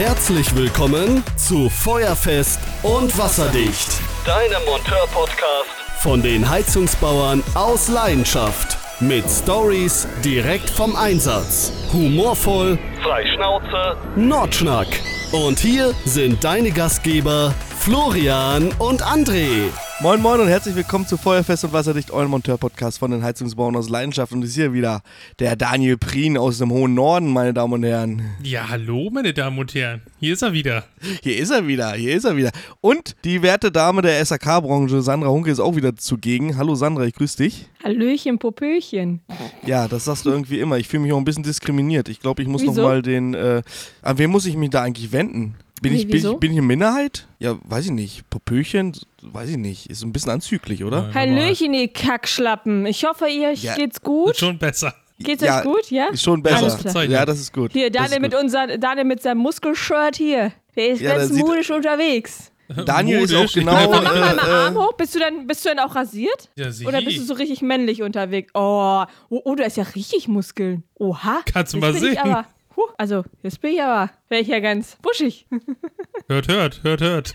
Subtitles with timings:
[0.00, 4.00] Herzlich willkommen zu Feuerfest und Wasserdicht.
[4.24, 8.78] Deinem Monteur-Podcast von den Heizungsbauern aus Leidenschaft.
[9.00, 11.70] Mit Stories direkt vom Einsatz.
[11.92, 14.88] Humorvoll, frei Schnauze, Nordschnack.
[15.32, 19.68] Und hier sind deine Gastgeber Florian und André.
[20.02, 23.90] Moin Moin und herzlich willkommen zu Feuerfest und Wasserdicht, euren Monteur-Podcast von den Heizungsbauern aus
[23.90, 24.32] Leidenschaft.
[24.32, 25.02] Und es ist hier wieder
[25.38, 28.22] der Daniel Prien aus dem hohen Norden, meine Damen und Herren.
[28.42, 30.00] Ja, hallo, meine Damen und Herren.
[30.18, 30.84] Hier ist er wieder.
[31.22, 32.50] Hier ist er wieder, hier ist er wieder.
[32.80, 36.56] Und die werte Dame der SAK-Branche, Sandra Hunke, ist auch wieder zugegen.
[36.56, 37.66] Hallo Sandra, ich grüße dich.
[37.84, 39.20] Hallöchen, Popöchen.
[39.66, 40.78] Ja, das sagst du irgendwie immer.
[40.78, 42.08] Ich fühle mich auch ein bisschen diskriminiert.
[42.08, 42.72] Ich glaube, ich muss Wieso?
[42.72, 43.34] noch mal den.
[43.34, 43.60] Äh,
[44.00, 45.56] an wen muss ich mich da eigentlich wenden?
[45.80, 47.26] Bin, Wie, ich, bin, ich, bin ich eine Minderheit?
[47.38, 48.28] Ja, weiß ich nicht.
[48.28, 49.86] Popöchen, weiß ich nicht.
[49.88, 51.08] Ist ein bisschen anzüglich, oder?
[51.08, 51.14] Ja.
[51.14, 52.84] Hallöchen, ihr Kackschlappen.
[52.86, 53.74] Ich hoffe, ihr Ja.
[53.76, 54.36] geht's gut.
[54.36, 54.94] Schon besser.
[55.18, 56.08] Geht's Ja, euch gut, ja?
[56.08, 57.04] Ist schon besser.
[57.04, 57.72] Ja, das ist gut.
[57.72, 58.40] Hier, Daniel ist mit, gut.
[58.42, 60.52] unser, Daniel mit seinem Muskelshirt hier.
[60.76, 62.52] Der ist Ja, ganz modisch unterwegs.
[62.86, 63.54] Daniel ist auch Modisch.
[63.54, 63.72] genau.
[63.90, 64.92] Mach mal Äh, mal äh, Arm hoch.
[64.94, 66.50] Bist du, dann, bist du dann auch rasiert?
[66.56, 66.86] Ja, sie.
[66.86, 68.50] Oder bist du so richtig männlich unterwegs?
[68.54, 70.84] Oh, oh, oh, du hast ja richtig Muskeln.
[70.94, 71.40] Oha.
[71.52, 72.12] Kannst du mal sehen.
[72.12, 72.46] Ich aber,
[72.80, 75.46] huh, also, jetzt bin ich aber, wäre ich ja ganz buschig.
[76.28, 77.34] Hört, hört, hört, hört.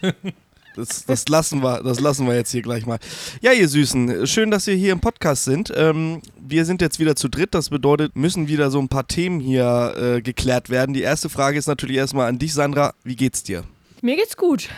[0.75, 2.97] Das, das, lassen wir, das lassen wir jetzt hier gleich mal.
[3.41, 5.71] Ja, ihr Süßen, schön, dass ihr hier im Podcast sind.
[5.75, 7.53] Ähm, wir sind jetzt wieder zu dritt.
[7.53, 10.93] Das bedeutet, müssen wieder so ein paar Themen hier äh, geklärt werden.
[10.93, 12.93] Die erste Frage ist natürlich erstmal an dich, Sandra.
[13.03, 13.63] Wie geht's dir?
[14.01, 14.69] Mir geht's gut.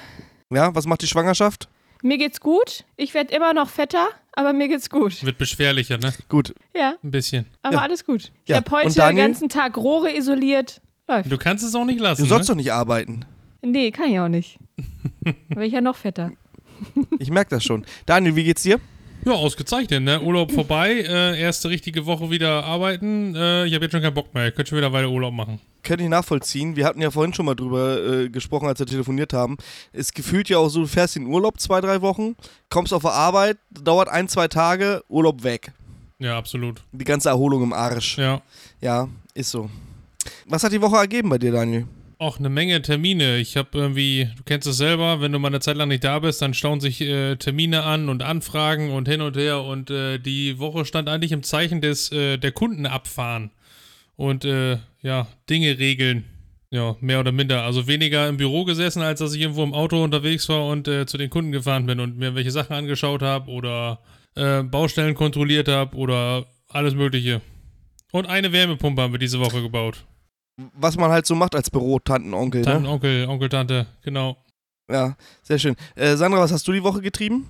[0.50, 1.68] Ja, was macht die Schwangerschaft?
[2.04, 2.86] Mir geht's gut.
[2.96, 5.24] Ich werde immer noch fetter, aber mir geht's gut.
[5.26, 6.14] Wird beschwerlicher, ne?
[6.30, 6.54] Gut.
[6.76, 7.46] Ja, Ein bisschen.
[7.64, 7.82] aber Ja.
[7.82, 8.32] alles gut.
[8.44, 10.82] Ich Ja, habe heute den ganzen Tag Rohre isoliert.
[11.08, 11.32] Läuft.
[11.32, 12.22] Du kannst es auch nicht lassen.
[12.24, 12.54] Du sollst ne?
[12.54, 13.26] doch nicht arbeiten.
[13.62, 14.60] Nee, kann ich auch nicht.
[15.24, 16.32] Dann werde ich ja noch fetter.
[17.20, 17.86] Ich merke das schon.
[18.06, 18.80] Daniel, wie geht's dir?
[19.26, 20.22] Ja, ausgezeichnet, ne?
[20.22, 21.04] Urlaub vorbei.
[21.08, 23.36] Äh, erste richtige Woche wieder arbeiten.
[23.36, 24.48] Äh, ich habe jetzt schon keinen Bock mehr.
[24.48, 25.60] Ich könnte schon wieder weiter Urlaub machen.
[25.84, 26.76] Könnte ich nachvollziehen.
[26.76, 29.58] Wir hatten ja vorhin schon mal drüber äh, gesprochen, als wir telefoniert haben.
[29.92, 32.36] Es gefühlt ja auch so, du fährst in Urlaub zwei, drei Wochen,
[32.70, 35.72] kommst auf der Arbeit, dauert ein, zwei Tage, Urlaub weg.
[36.20, 36.82] Ja, absolut.
[36.92, 38.18] Die ganze Erholung im Arsch.
[38.18, 38.42] Ja.
[38.82, 39.70] Ja, ist so.
[40.46, 41.86] Was hat die Woche ergeben bei dir, Daniel?
[42.20, 43.38] Auch eine Menge Termine.
[43.38, 46.18] Ich habe irgendwie, du kennst es selber, wenn du mal eine Zeit lang nicht da
[46.18, 49.62] bist, dann stauen sich äh, Termine an und Anfragen und hin und her.
[49.62, 53.52] Und äh, die Woche stand eigentlich im Zeichen des äh, der Kunden abfahren
[54.16, 56.26] und äh, ja Dinge regeln.
[56.72, 57.64] Ja, mehr oder minder.
[57.64, 61.06] Also weniger im Büro gesessen, als dass ich irgendwo im Auto unterwegs war und äh,
[61.06, 64.00] zu den Kunden gefahren bin und mir welche Sachen angeschaut habe oder
[64.36, 67.42] äh, Baustellen kontrolliert habe oder alles Mögliche.
[68.12, 70.04] Und eine Wärmepumpe haben wir diese Woche gebaut.
[70.74, 72.90] Was man halt so macht als Büro, Tanten, Onkel, Tanten, ne?
[72.90, 74.38] Onkel, Onkel, Tante, genau.
[74.90, 75.76] Ja, sehr schön.
[75.96, 77.48] Äh, Sandra, was hast du die Woche getrieben?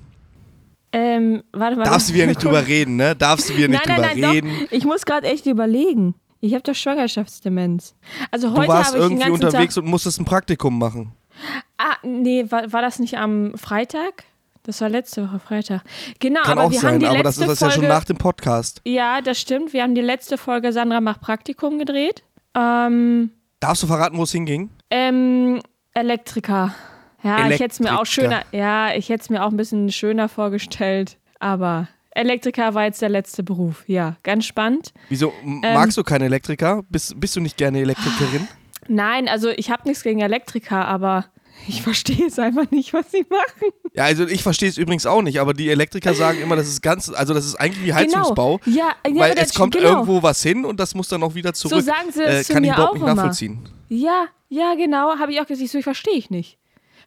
[0.91, 1.83] Ähm, warte mal.
[1.85, 3.15] Darfst du wieder nicht drüber reden, ne?
[3.15, 4.51] Darfst du wieder nicht nein, nein, drüber nein, reden.
[4.65, 4.71] doch.
[4.71, 6.15] Ich muss gerade echt überlegen.
[6.41, 7.95] Ich habe doch Schwangerschaftsdemenz.
[8.31, 9.83] Also Du heute warst habe ich irgendwie unterwegs Tag.
[9.83, 11.13] und musstest ein Praktikum machen.
[11.77, 14.23] Ah, nee, war, war das nicht am Freitag?
[14.63, 15.81] Das war letzte Woche Freitag.
[16.19, 17.81] Genau, Kann aber auch wir haben sein, die aber das letzte ist das ja Folge.
[17.87, 18.81] schon nach dem Podcast.
[18.85, 19.71] ja, das stimmt.
[19.73, 22.23] Wir haben die letzte Folge Sandra macht Praktikum gedreht.
[22.57, 24.69] Ähm, Darfst du verraten, wo es hinging?
[24.89, 25.61] ähm,
[25.93, 26.73] Elektriker.
[27.23, 28.29] Ja, ich hätte es mir auch Elektriker.
[28.29, 33.01] schöner, ja, ich hätte es mir auch ein bisschen schöner vorgestellt, aber Elektriker war jetzt
[33.01, 33.83] der letzte Beruf.
[33.87, 34.93] Ja, ganz spannend.
[35.09, 35.61] Wieso Ähm.
[35.61, 36.83] magst du keinen Elektriker?
[36.89, 38.47] Bist, bist du nicht gerne Elektrikerin?
[38.87, 41.25] Nein, also ich habe nichts gegen Elektriker, aber
[41.67, 43.71] ich verstehe es einfach nicht, was sie machen.
[43.93, 46.81] Ja, also ich verstehe es übrigens auch nicht, aber die Elektriker sagen immer, das ist
[46.81, 48.57] ganz, also das ist eigentlich wie Heizungsbau.
[48.59, 48.77] Genau.
[48.77, 49.89] Ja, ja Weil es kommt genau.
[49.89, 51.73] irgendwo was hin und das muss dann auch wieder zurück.
[51.79, 53.15] So sagen sie äh, es zu kann ich überhaupt auch nicht immer.
[53.15, 53.59] nachvollziehen.
[53.89, 55.65] Ja, ja, genau, habe ich auch gesagt.
[55.65, 56.57] Ich so, verstehe ich nicht.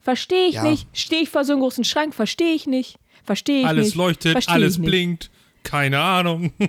[0.02, 0.62] Verstehe ich Ja.
[0.64, 0.88] nicht.
[0.92, 2.96] Stehe ich vor so einem großen Schrank, verstehe ich nicht.
[3.24, 3.96] Verstehe ich Alles nicht.
[3.96, 4.88] leuchtet, alles ich nicht.
[4.88, 5.30] blinkt.
[5.62, 6.52] Keine Ahnung.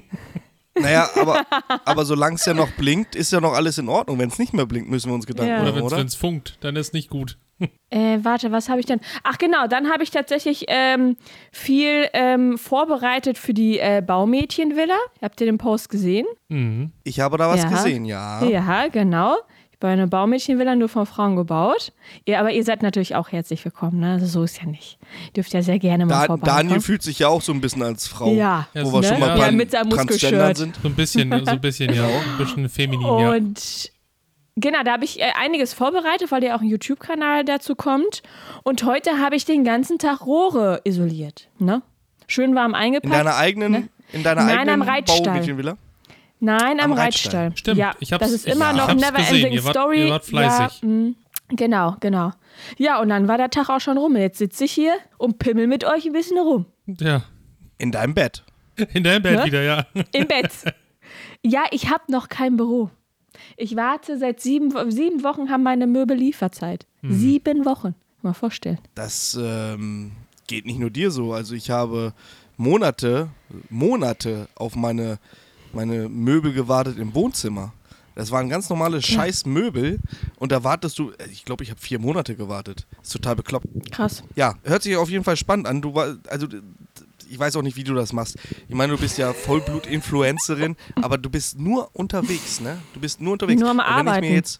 [0.73, 1.45] Naja, aber,
[1.83, 4.17] aber solange es ja noch blinkt, ist ja noch alles in Ordnung.
[4.19, 5.57] Wenn es nicht mehr blinkt, müssen wir uns Gedanken Ja.
[5.61, 5.97] Oder machen, wenn oder?
[6.05, 7.37] es funkt, dann ist nicht gut.
[7.89, 8.99] Äh, warte, was habe ich denn?
[9.23, 11.17] Ach genau, dann habe ich tatsächlich ähm,
[11.51, 14.97] viel ähm, vorbereitet für die äh, Baumädchenvilla.
[15.21, 16.25] Habt ihr den Post gesehen?
[16.49, 16.91] Mhm.
[17.03, 17.69] Ich habe da was Ja.
[17.69, 18.43] gesehen, ja.
[18.45, 19.35] Ja, genau.
[19.71, 21.91] Ich habe eine Baumädchenvilla nur von Frauen gebaut.
[22.25, 24.13] Ihr, aber ihr seid natürlich auch herzlich willkommen, ne?
[24.13, 24.99] Also so ist ja nicht.
[25.27, 26.67] Ihr dürft ja sehr gerne mal Da, vorbeikommen.
[26.67, 28.31] Daniel fühlt sich ja auch so ein bisschen als Frau.
[28.31, 28.67] Ja.
[28.73, 29.07] Wo Ja, wir ne?
[29.07, 30.57] schon mal Ja, beim mit seinem Transgendern Muskelshirt.
[30.57, 30.75] sind.
[30.83, 32.05] So ein bisschen, so ein bisschen, ja.
[32.31, 33.31] Ein bisschen feminin, ja.
[34.61, 38.21] Genau, da habe ich äh, einiges vorbereitet, weil ja auch ein YouTube-Kanal dazu kommt.
[38.63, 41.49] Und heute habe ich den ganzen Tag Rohre isoliert.
[41.59, 41.81] Ne?
[42.27, 43.13] Schön warm In eingepackt.
[43.13, 43.89] deiner eigenen, Ne?
[44.13, 45.75] in deiner Nein, eigenen am Reitstall.
[46.43, 47.45] Nein, am, Am Reitstall.
[47.47, 47.51] Reitstall.
[47.57, 49.35] Stimmt, Ja, ich hab's- das ist ich- immer ich noch hab's never gesehen.
[49.37, 50.05] ending Ihr wart- story.
[50.05, 50.81] ihr wart fleißig.
[50.81, 51.11] Ja, mh,
[51.49, 52.31] genau, genau.
[52.77, 54.15] Ja, und dann war der Tag auch schon rum.
[54.15, 56.65] Jetzt sitze ich hier und pimmel mit euch ein bisschen rum.
[56.87, 57.23] Ja.
[57.77, 58.43] In deinem Bett.
[58.93, 59.45] In deinem Bett Ne?
[59.45, 59.85] wieder, ja.
[60.13, 60.51] Im Bett.
[61.43, 62.89] ja, ich habe noch kein Büro.
[63.57, 66.85] Ich warte seit sieben, sieben Wochen, haben meine Möbel Lieferzeit.
[67.01, 67.13] Hm.
[67.13, 67.95] Sieben Wochen.
[68.21, 68.79] Mal vorstellen.
[68.93, 70.11] Das ähm,
[70.47, 71.33] geht nicht nur dir so.
[71.33, 72.13] Also ich habe
[72.57, 73.29] Monate,
[73.69, 75.17] Monate auf meine,
[75.73, 77.73] meine Möbel gewartet im Wohnzimmer.
[78.13, 79.99] Das waren ganz normale scheiß Möbel
[80.37, 82.85] und da wartest du, ich glaube, ich habe vier Monate gewartet.
[83.01, 83.67] ist total bekloppt.
[83.91, 84.23] Krass.
[84.35, 85.81] Ja, hört sich auf jeden Fall spannend an.
[85.81, 86.47] Du war, also
[87.31, 88.37] ich weiß auch nicht, wie du das machst.
[88.67, 92.77] Ich meine, du bist ja Vollblut-Influencerin, aber du bist nur unterwegs, ne?
[92.93, 93.61] Du bist nur unterwegs.
[93.61, 94.25] Nur am Arbeiten.
[94.25, 94.59] Jetzt,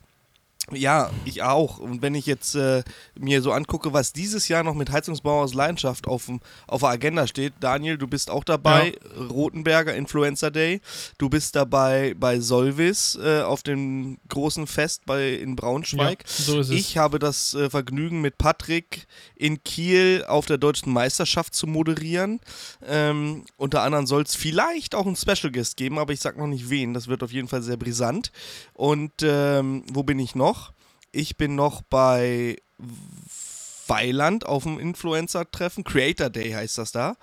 [0.74, 1.80] ja, ich auch.
[1.80, 2.84] Und wenn ich jetzt äh,
[3.20, 6.32] mir so angucke, was dieses Jahr noch mit Heizungsbau aus Leidenschaft auf,
[6.68, 9.26] auf der Agenda steht, Daniel, du bist auch dabei, ja.
[9.28, 10.82] Rotenberger Influencer Day.
[11.18, 16.24] Du bist dabei bei Solvis äh, auf dem großen Fest bei, in Braunschweig.
[16.26, 16.76] Ja, so ist es.
[16.76, 22.40] Ich habe das äh, Vergnügen, mit Patrick in Kiel auf der deutschen Meisterschaft zu moderieren.
[22.88, 26.48] Ähm, unter anderem soll es vielleicht auch einen Special Guest geben, aber ich sag noch
[26.48, 26.94] nicht wen.
[26.94, 28.32] Das wird auf jeden Fall sehr brisant.
[28.74, 30.61] Und ähm, wo bin ich noch?
[31.12, 32.58] Ich bin noch bei
[33.88, 35.84] Weiland auf dem Influencer-Treffen.
[35.84, 37.18] Creator Day heißt das da.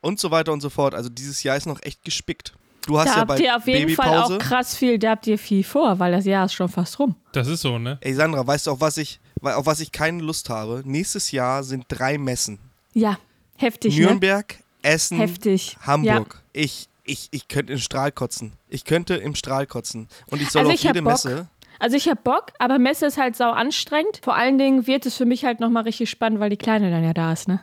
[0.00, 0.94] Und so weiter und so fort.
[0.94, 2.54] Also dieses Jahr ist noch echt gespickt.
[2.86, 5.10] Du hast da ja habt bei ihr auf jeden Babypause, Fall auch krass viel, da
[5.10, 7.14] habt ihr viel vor, weil das Jahr ist schon fast rum.
[7.32, 7.98] Das ist so, ne?
[8.00, 10.82] Ey Sandra, weißt du, auf was ich, auf was ich keine Lust habe?
[10.84, 12.58] Nächstes Jahr sind drei Messen.
[12.92, 13.18] Ja,
[13.56, 13.96] heftig.
[13.96, 14.64] Nürnberg, ne?
[14.82, 15.76] Essen, heftig.
[15.86, 16.34] Hamburg.
[16.34, 16.60] Ja.
[16.60, 18.54] Ich, ich, ich könnte im Strahl kotzen.
[18.68, 20.08] Ich könnte im Strahl kotzen.
[20.26, 21.12] Und ich soll also auf jede Bock.
[21.12, 21.48] Messe.
[21.78, 24.20] Also ich habe Bock, aber Messe ist halt sau anstrengend.
[24.22, 27.04] Vor allen Dingen wird es für mich halt nochmal richtig spannend, weil die Kleine dann
[27.04, 27.60] ja da ist, ne?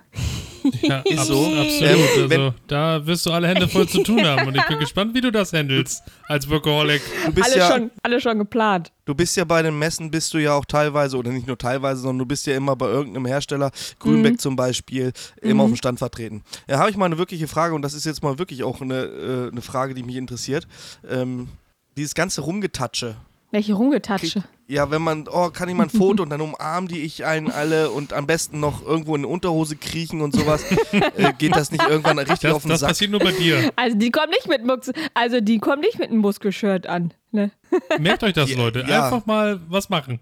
[0.81, 1.45] Ja, ist so.
[1.45, 2.31] Absolut.
[2.31, 5.21] Also, da wirst du alle Hände voll zu tun haben und ich bin gespannt, wie
[5.21, 7.01] du das handelst als Workaholic.
[7.25, 8.91] Du bist alle, ja, schon, alle schon geplant.
[9.05, 12.01] Du bist ja bei den Messen, bist du ja auch teilweise, oder nicht nur teilweise,
[12.01, 14.39] sondern du bist ja immer bei irgendeinem Hersteller, Grünbeck mhm.
[14.39, 15.59] zum Beispiel, immer mhm.
[15.61, 16.43] auf dem Stand vertreten.
[16.67, 19.03] Ja, habe ich mal eine wirkliche Frage und das ist jetzt mal wirklich auch eine,
[19.03, 20.67] äh, eine Frage, die mich interessiert.
[21.09, 21.49] Ähm,
[21.97, 23.15] dieses ganze Rumgetatsche,
[23.51, 24.43] welche Rumgetatsche?
[24.67, 27.49] Ja, wenn man, oh, kann ich mal ein Foto und dann umarmen die ich einen
[27.49, 30.63] alle und am besten noch irgendwo in eine Unterhose kriechen und sowas.
[30.91, 32.89] äh, geht das nicht irgendwann richtig das, auf den das Sack?
[32.89, 33.71] Das passiert nur bei dir.
[33.75, 37.15] Also die kommen nicht mit Mux also die kommen nicht mit einem Muskelshirt an.
[37.31, 37.49] Ne?
[37.99, 38.85] Merkt euch das, Leute.
[38.87, 39.05] Ja.
[39.05, 40.19] Einfach mal was machen.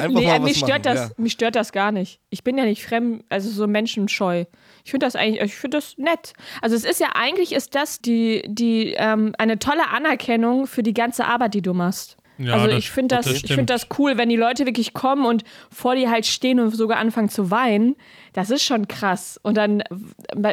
[0.00, 1.14] Einfach nee, mal was mich, stört machen, das, ja.
[1.16, 2.20] mich stört das gar nicht.
[2.30, 4.44] Ich bin ja nicht fremd, also so menschenscheu.
[4.84, 6.34] Ich finde das eigentlich, ich finde das nett.
[6.62, 10.94] Also es ist ja eigentlich ist das die, die ähm, eine tolle Anerkennung für die
[10.94, 12.16] ganze Arbeit, die du machst.
[12.38, 15.26] Ja, also das, ich finde das, das find das cool, wenn die Leute wirklich kommen
[15.26, 17.96] und vor dir halt stehen und sogar anfangen zu weinen.
[18.32, 19.40] Das ist schon krass.
[19.42, 19.82] Und dann,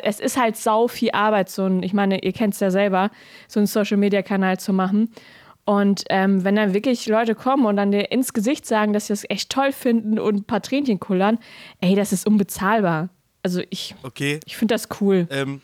[0.04, 3.12] es ist halt sau viel Arbeit, so ein, ich meine, ihr kennt es ja selber,
[3.48, 5.10] so einen Social-Media-Kanal zu machen.
[5.66, 9.14] Und ähm, wenn dann wirklich Leute kommen und dann dir ins Gesicht sagen, dass sie
[9.14, 11.40] das echt toll finden und ein paar Tränchen kullern,
[11.82, 13.10] ey, das ist unbezahlbar.
[13.42, 14.40] Also ich, okay.
[14.46, 15.28] ich finde das cool.
[15.30, 15.62] Ähm,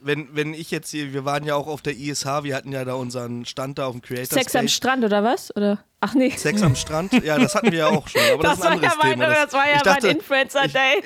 [0.00, 2.84] wenn, wenn ich jetzt hier, wir waren ja auch auf der ISH, wir hatten ja
[2.84, 4.58] da unseren Stand da auf dem Creator Sex Stage.
[4.60, 5.54] am Strand oder was?
[5.56, 5.84] Oder?
[6.00, 6.30] Ach nee.
[6.30, 7.12] Sex am Strand?
[7.24, 8.20] Ja, das hatten wir ja auch schon.
[8.32, 9.26] Aber das, das anderes ja mein, Thema.
[9.26, 11.02] Das, das war ja dachte, mein Influencer Day.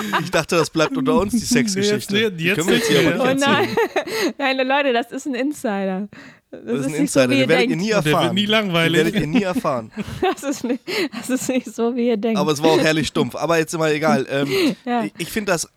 [0.00, 2.16] Ich, ich, dachte, das bleibt unter uns, die Sexgeschichte.
[2.16, 3.68] Jetzt, jetzt, jetzt jetzt hier aber nicht oh nein.
[4.38, 6.08] nein, Leute, das ist ein Insider.
[6.50, 8.12] Das, das ist ein Insider, so, den werdet ihr nie erfahren.
[8.12, 9.02] Der wird nie langweilig.
[9.02, 9.92] Den werdet ihr nie erfahren.
[10.22, 10.82] das, ist nicht,
[11.18, 12.38] das ist nicht so, wie ihr denkt.
[12.38, 13.34] Aber es war auch herrlich stumpf.
[13.34, 14.26] Aber jetzt immer egal.
[14.30, 15.04] Ähm, ja.
[15.04, 15.68] Ich, ich finde das,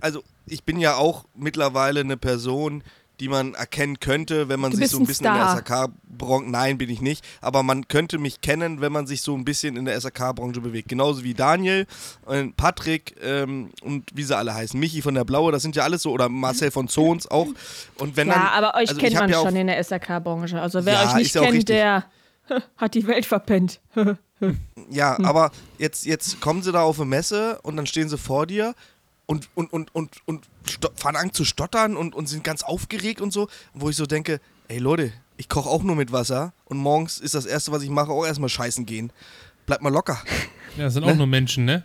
[0.00, 2.82] also ich bin ja auch mittlerweile eine Person,
[3.20, 5.34] die man erkennen könnte, wenn man sich so ein bisschen Star.
[5.34, 9.22] in der SAK-Branche, nein, bin ich nicht, aber man könnte mich kennen, wenn man sich
[9.22, 10.88] so ein bisschen in der SAK-Branche bewegt.
[10.88, 11.86] Genauso wie Daniel,
[12.26, 14.78] und Patrick ähm, und wie sie alle heißen.
[14.78, 17.48] Michi von der Blaue, das sind ja alles so, oder Marcel von Zons auch.
[17.98, 20.60] Und wenn ja, dann, aber euch also kennt man ja schon in der SAK-Branche.
[20.60, 22.04] Also wer ja, euch nicht kennt, der
[22.76, 23.80] hat die Welt verpennt.
[24.90, 28.46] ja, aber jetzt, jetzt kommen sie da auf eine Messe und dann stehen sie vor
[28.46, 28.76] dir
[29.28, 30.48] und, und, und, und, und
[30.96, 34.40] fangen an zu stottern und, und sind ganz aufgeregt und so, wo ich so denke,
[34.68, 37.90] ey Leute, ich koche auch nur mit Wasser und morgens ist das Erste, was ich
[37.90, 39.12] mache, auch erstmal scheißen gehen.
[39.66, 40.20] Bleibt mal locker.
[40.76, 41.12] Ja, das sind ne?
[41.12, 41.82] auch nur Menschen, ne?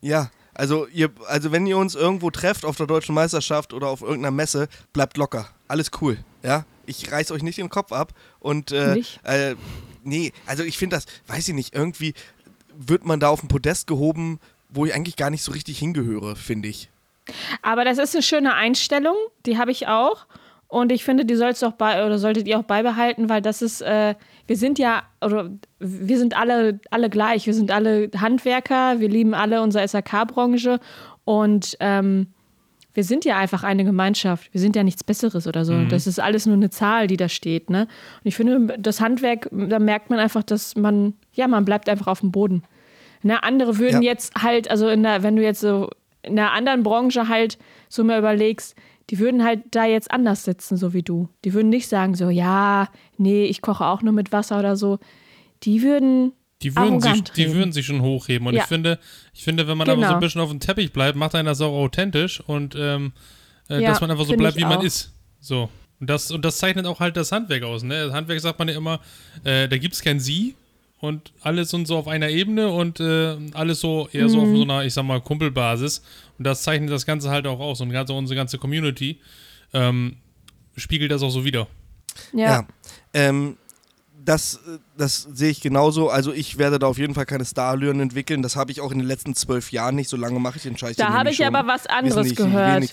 [0.00, 4.00] Ja, also, ihr, also wenn ihr uns irgendwo trefft auf der deutschen Meisterschaft oder auf
[4.00, 5.48] irgendeiner Messe, bleibt locker.
[5.68, 6.64] Alles cool, ja?
[6.86, 9.54] Ich reiß euch nicht den Kopf ab und äh, äh
[10.02, 12.14] nee, also ich finde das, weiß ich nicht, irgendwie
[12.76, 14.40] wird man da auf den Podest gehoben,
[14.74, 16.90] wo ich eigentlich gar nicht so richtig hingehöre, finde ich.
[17.62, 19.16] Aber das ist eine schöne Einstellung,
[19.46, 20.26] die habe ich auch.
[20.68, 23.80] Und ich finde, die sollst auch bei oder solltet ihr auch beibehalten, weil das ist,
[23.80, 24.14] äh,
[24.46, 27.46] wir sind ja, oder wir sind alle, alle gleich.
[27.46, 30.80] Wir sind alle Handwerker, wir lieben alle unsere SAK-Branche
[31.24, 32.26] und ähm,
[32.92, 34.52] wir sind ja einfach eine Gemeinschaft.
[34.52, 35.74] Wir sind ja nichts Besseres oder so.
[35.74, 35.88] Mhm.
[35.88, 37.70] Das ist alles nur eine Zahl, die da steht.
[37.70, 37.82] Ne?
[37.82, 42.06] Und ich finde, das Handwerk, da merkt man einfach, dass man, ja, man bleibt einfach
[42.06, 42.62] auf dem Boden.
[43.24, 44.10] Ne, andere würden ja.
[44.10, 45.88] jetzt halt, also in der, wenn du jetzt so
[46.22, 48.76] in einer anderen Branche halt so mal überlegst,
[49.08, 51.30] die würden halt da jetzt anders sitzen, so wie du.
[51.42, 54.98] Die würden nicht sagen so, ja, nee, ich koche auch nur mit Wasser oder so.
[55.62, 58.46] die würden die würden, sich, die würden sich schon hochheben.
[58.46, 58.62] Und ja.
[58.62, 58.98] ich finde,
[59.32, 60.00] ich finde, wenn man genau.
[60.00, 63.12] aber so ein bisschen auf dem Teppich bleibt, macht einen das auch authentisch und ähm,
[63.70, 65.12] äh, ja, dass man einfach so bleibt, wie man ist.
[65.40, 65.70] So.
[65.98, 67.82] Und das, und das zeichnet auch halt das Handwerk aus.
[67.82, 68.06] Ne?
[68.06, 69.00] Das Handwerk sagt man ja immer,
[69.44, 70.54] äh, da gibt es kein Sie
[71.04, 74.28] und alles sind so auf einer Ebene und äh, alles so eher mhm.
[74.28, 74.56] so auf mhm.
[74.56, 76.02] so einer, ich sag mal, Kumpelbasis.
[76.38, 77.80] Und das zeichnet das Ganze halt auch aus.
[77.80, 79.20] Und ganz, unsere ganze Community
[79.72, 80.16] ähm,
[80.76, 81.66] spiegelt das auch so wieder.
[82.32, 82.46] Ja.
[82.46, 82.66] ja.
[83.12, 83.56] Ähm,
[84.24, 84.60] das,
[84.96, 86.08] das sehe ich genauso.
[86.08, 88.42] Also ich werde da auf jeden Fall keine Starallüren entwickeln.
[88.42, 90.08] Das habe ich auch in den letzten zwölf Jahren nicht.
[90.08, 91.46] So lange mache ich den Scheiß Da habe ich schon.
[91.46, 92.90] aber was anderes gehört.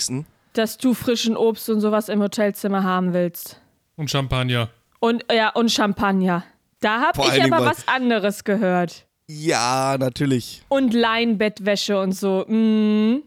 [0.53, 3.61] Dass du frischen Obst und sowas im Hotelzimmer haben willst.
[3.95, 4.69] Und Champagner.
[4.99, 6.43] Und ja, und Champagner.
[6.81, 9.05] Da habe ich aber was anderes gehört.
[9.27, 10.63] Ja, natürlich.
[10.67, 12.45] Und Leinbettwäsche und so.
[12.47, 13.23] Mm.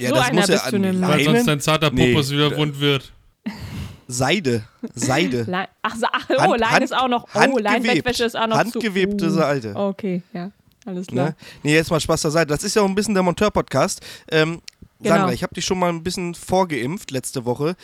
[0.00, 1.08] Ja, so das einer muss bist ja du nämlich.
[1.08, 2.36] Weil sonst dein zarter Popos nee.
[2.36, 3.12] wieder wund wird.
[4.08, 4.64] Seide.
[4.94, 5.44] Seide.
[5.44, 7.26] Lein, ach, ach, oh, Hand, Lein ist auch noch.
[7.34, 9.76] Oh, Leinbettwäsche ist auch noch Handgewebte zu, uh, Seide.
[9.76, 10.50] Okay, ja.
[10.86, 11.28] Alles klar.
[11.28, 11.36] Ne?
[11.62, 12.46] Nee, jetzt mal Spaß zur Seite.
[12.46, 14.00] Das ist ja auch ein bisschen der Monteur-Podcast.
[14.30, 14.62] Ähm,
[15.00, 15.14] genau.
[15.14, 17.76] Sandra, ich habe dich schon mal ein bisschen vorgeimpft letzte Woche.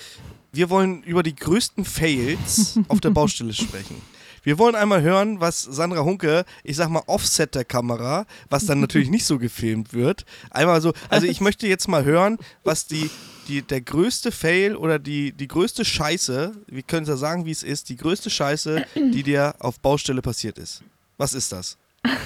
[0.52, 4.00] Wir wollen über die größten Fails auf der Baustelle sprechen.
[4.44, 8.80] Wir wollen einmal hören, was Sandra Hunke, ich sag mal, Offset der Kamera, was dann
[8.80, 10.24] natürlich nicht so gefilmt wird.
[10.50, 13.10] Einmal so, also ich möchte jetzt mal hören, was die
[13.48, 17.50] die, der größte Fail oder die, die größte Scheiße, wir können es ja sagen, wie
[17.50, 20.82] es ist, die größte Scheiße, die dir auf Baustelle passiert ist.
[21.18, 21.78] Was ist das?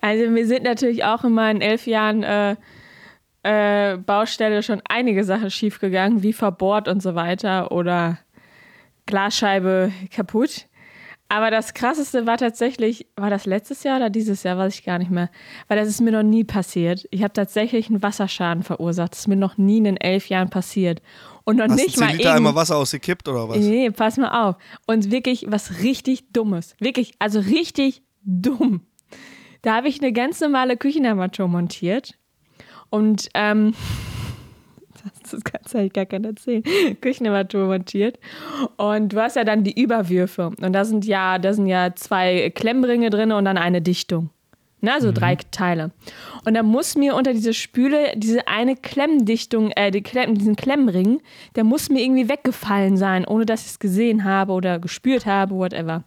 [0.00, 2.56] Also mir sind natürlich auch in meinen elf Jahren äh,
[3.42, 8.18] äh, Baustelle schon einige Sachen schiefgegangen, wie verbohrt und so weiter oder
[9.06, 10.66] Glasscheibe kaputt.
[11.32, 14.98] Aber das krasseste war tatsächlich, war das letztes Jahr oder dieses Jahr, weiß ich gar
[14.98, 15.30] nicht mehr.
[15.66, 17.08] Weil das ist mir noch nie passiert.
[17.10, 19.12] Ich habe tatsächlich einen Wasserschaden verursacht.
[19.12, 21.00] Das ist mir noch nie in den elf Jahren passiert.
[21.44, 22.14] Und noch Hast nicht mal.
[22.14, 23.56] Liter einmal Wasser ausgekippt oder was?
[23.56, 24.56] Nee, pass mal auf.
[24.86, 26.76] Und wirklich was richtig Dummes.
[26.80, 28.82] Wirklich, also richtig dumm.
[29.62, 32.12] Da habe ich eine ganz normale Küchenarmatur montiert.
[32.90, 33.72] Und ähm,
[35.22, 36.62] das kannst du eigentlich gar keiner erzählen,
[37.00, 38.18] Küchenarmatur montiert.
[38.76, 40.50] Und du hast ja dann die Überwürfe.
[40.60, 44.30] Und da sind ja, da sind ja zwei Klemmringe drin und dann eine Dichtung.
[44.84, 45.14] Na, so mhm.
[45.14, 45.92] drei Teile.
[46.44, 51.22] Und dann muss mir unter diese Spüle diese eine Klemmdichtung, äh, die Klemm, diesen Klemmring,
[51.54, 55.54] der muss mir irgendwie weggefallen sein, ohne dass ich es gesehen habe oder gespürt habe,
[55.54, 56.02] whatever.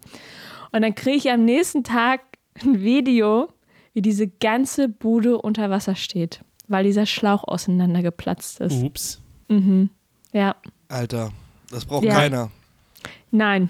[0.73, 2.21] Und dann kriege ich am nächsten Tag
[2.61, 3.47] ein Video,
[3.93, 8.83] wie diese ganze Bude unter Wasser steht weil dieser Schlauch auseinandergeplatzt ist.
[8.83, 9.21] Ups.
[9.47, 9.89] Mhm.
[10.33, 10.55] Ja.
[10.87, 11.31] Alter,
[11.71, 12.13] das braucht ja.
[12.13, 12.51] keiner.
[13.31, 13.69] Nein.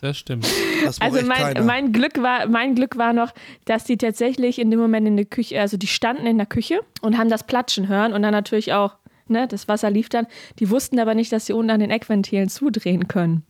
[0.00, 0.46] Das stimmt.
[0.84, 3.32] Das also mein, mein, Glück war, mein Glück war noch,
[3.64, 6.80] dass die tatsächlich in dem Moment in der Küche, also die standen in der Küche
[7.00, 8.96] und haben das Platschen hören und dann natürlich auch,
[9.26, 10.26] ne, das Wasser lief dann.
[10.58, 13.44] Die wussten aber nicht, dass sie unten an den Eckventilen zudrehen können.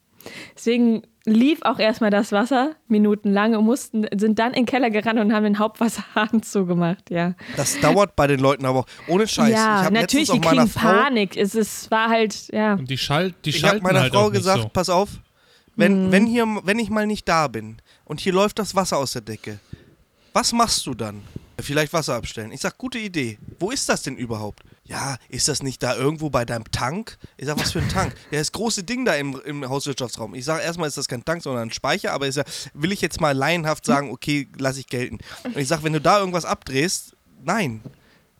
[0.54, 5.18] Deswegen lief auch erstmal das Wasser minutenlang und mussten, sind dann in den Keller gerannt
[5.18, 7.34] und haben den Hauptwasserhahn zugemacht, ja.
[7.56, 9.52] Das dauert bei den Leuten aber auch ohne Scheiß.
[9.52, 11.36] Ja, natürlich, die kriegen Frau, Panik.
[11.36, 12.74] Es, es war halt, ja.
[12.74, 14.68] Und die, Schalt, die Ich habe meiner halt Frau gesagt, so.
[14.68, 15.08] pass auf,
[15.76, 16.12] wenn, mhm.
[16.12, 19.22] wenn, hier, wenn ich mal nicht da bin und hier läuft das Wasser aus der
[19.22, 19.58] Decke,
[20.32, 21.22] was machst du dann?
[21.60, 22.50] Vielleicht Wasser abstellen.
[22.52, 23.38] Ich sag, gute Idee.
[23.60, 24.62] Wo ist das denn überhaupt?
[24.86, 27.16] Ja, ist das nicht da irgendwo bei deinem Tank?
[27.38, 28.14] Ich sag, was für ein Tank?
[28.30, 30.34] Ja, das große Ding da im, im Hauswirtschaftsraum.
[30.34, 33.00] Ich sage erstmal, ist das kein Tank, sondern ein Speicher, aber ist ja, will ich
[33.00, 35.18] jetzt mal laienhaft sagen, okay, lass ich gelten.
[35.44, 37.80] Und ich sage, wenn du da irgendwas abdrehst, nein,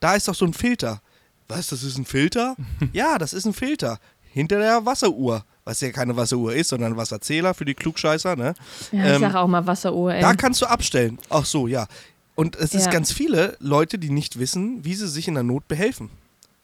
[0.01, 1.01] da ist doch so ein Filter.
[1.49, 2.57] Was, das ist ein Filter?
[2.93, 3.99] ja, das ist ein Filter.
[4.31, 5.45] Hinter der Wasseruhr.
[5.65, 8.55] Was ja keine Wasseruhr ist, sondern ein Wasserzähler für die Klugscheißer, ne?
[8.93, 10.21] Ja, ich ähm, sag auch mal Wasseruhr, ey.
[10.21, 11.19] Da kannst du abstellen.
[11.31, 11.87] Ach so, ja.
[12.35, 12.81] Und es ja.
[12.81, 16.11] ist ganz viele Leute, die nicht wissen, wie sie sich in der Not behelfen.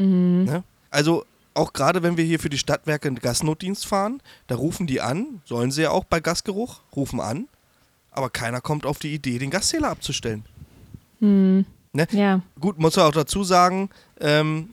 [0.00, 0.45] Mhm.
[0.45, 0.64] Ne?
[0.90, 5.00] Also auch gerade wenn wir hier für die Stadtwerke einen Gasnotdienst fahren, da rufen die
[5.00, 7.49] an, sollen sie ja auch bei Gasgeruch, rufen an,
[8.11, 10.45] aber keiner kommt auf die Idee, den Gaszähler abzustellen.
[11.21, 11.64] Mhm.
[11.92, 12.07] Ne?
[12.12, 12.40] Ja.
[12.59, 13.90] Gut, muss man auch dazu sagen,
[14.21, 14.71] ähm,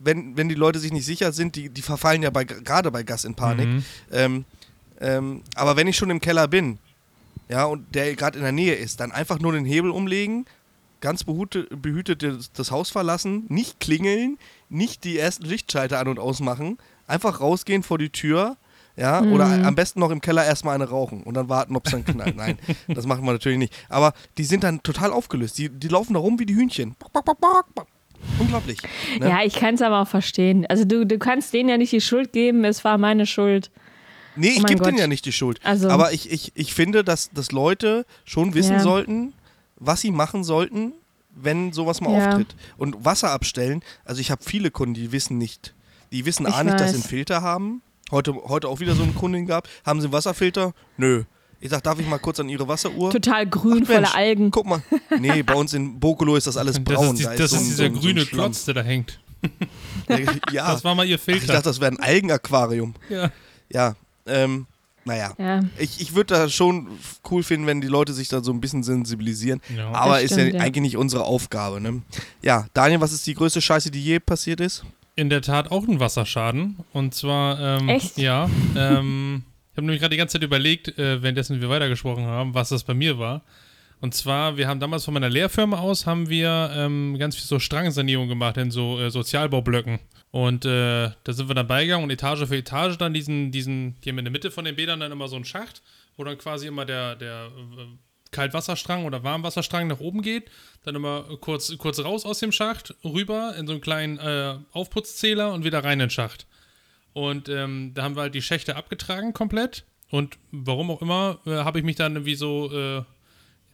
[0.00, 3.02] wenn, wenn die Leute sich nicht sicher sind, die, die verfallen ja bei, gerade bei
[3.02, 3.66] Gas in Panik.
[3.66, 3.84] Mhm.
[4.12, 4.44] Ähm,
[5.00, 6.78] ähm, aber wenn ich schon im Keller bin,
[7.48, 10.44] ja, und der gerade in der Nähe ist, dann einfach nur den Hebel umlegen,
[11.00, 12.22] ganz behütet, behütet
[12.58, 14.38] das Haus verlassen, nicht klingeln,
[14.68, 18.56] nicht die ersten Lichtschalter an- und ausmachen, einfach rausgehen vor die Tür,
[18.96, 19.32] ja, mhm.
[19.32, 22.04] oder am besten noch im Keller erstmal eine rauchen und dann warten, ob es dann
[22.04, 22.36] knallt.
[22.36, 23.72] Nein, das machen wir natürlich nicht.
[23.88, 25.56] Aber die sind dann total aufgelöst.
[25.58, 26.96] Die, die laufen da rum wie die Hühnchen.
[28.40, 28.78] Unglaublich.
[29.20, 29.28] Ne?
[29.28, 30.66] Ja, ich kann es aber auch verstehen.
[30.66, 33.70] Also du, du kannst denen ja nicht die Schuld geben, es war meine Schuld.
[34.34, 35.60] Nee, ich oh gebe denen ja nicht die Schuld.
[35.64, 38.80] Also, aber ich, ich, ich finde, dass, dass Leute schon wissen ja.
[38.80, 39.32] sollten,
[39.78, 40.92] was sie machen sollten,
[41.30, 42.28] wenn sowas mal ja.
[42.28, 42.56] auftritt.
[42.76, 45.74] Und Wasser abstellen, also ich habe viele Kunden, die wissen nicht,
[46.12, 47.82] die wissen ich A nicht, dass sie einen Filter haben.
[48.10, 49.68] Heute, heute auch wieder so einen Kundin gehabt.
[49.84, 50.72] Haben sie einen Wasserfilter?
[50.96, 51.24] Nö.
[51.60, 53.10] Ich sag, darf ich mal kurz an Ihre Wasseruhr?
[53.10, 54.50] Total grün, Ach, voller Algen.
[54.50, 54.82] Guck mal.
[55.18, 56.96] Nee, bei uns in Bokolo ist das alles braun.
[56.96, 59.18] Das ist, die, da das ist, so dieser so grüne Klotz, der da hängt.
[60.52, 60.72] ja.
[60.72, 61.40] Das war mal Ihr Filter.
[61.40, 62.94] Ach, ich dachte, das wäre ein Algenaquarium.
[63.08, 63.30] Ja.
[63.70, 63.96] Ja.
[64.26, 64.66] Ähm,
[65.08, 65.64] naja, ja.
[65.78, 66.86] ich, ich würde da schon
[67.30, 69.60] cool finden, wenn die Leute sich da so ein bisschen sensibilisieren.
[69.74, 69.90] Ja.
[69.90, 71.80] Aber stimmt, ist ja, ja, eigentlich nicht unsere Aufgabe.
[71.80, 72.02] Ne?
[72.42, 74.84] Ja, Daniel, was ist die größte Scheiße, die je passiert ist?
[75.16, 76.76] In der Tat auch ein Wasserschaden.
[76.92, 78.18] Und zwar, ähm, Echt?
[78.18, 78.50] Ja.
[78.76, 82.68] Ähm, ich habe nämlich gerade die ganze Zeit überlegt, äh, währenddessen wir weitergesprochen haben, was
[82.68, 83.42] das bei mir war.
[84.00, 87.58] Und zwar, wir haben damals von meiner Lehrfirma aus, haben wir ähm, ganz viel so
[87.58, 89.98] Strangensanierung gemacht in so äh, Sozialbaublöcken.
[90.30, 94.10] Und äh, da sind wir dann beigegangen und Etage für Etage dann diesen, diesen, die
[94.10, 95.82] haben in der Mitte von den Bädern dann immer so einen Schacht,
[96.16, 97.86] wo dann quasi immer der, der äh,
[98.30, 100.50] Kaltwasserstrang oder Warmwasserstrang nach oben geht,
[100.84, 105.52] dann immer kurz, kurz raus aus dem Schacht, rüber in so einen kleinen äh, Aufputzzähler
[105.52, 106.46] und wieder rein in den Schacht.
[107.14, 109.84] Und ähm, da haben wir halt die Schächte abgetragen komplett.
[110.10, 113.02] Und warum auch immer, äh, habe ich mich dann wie so, äh,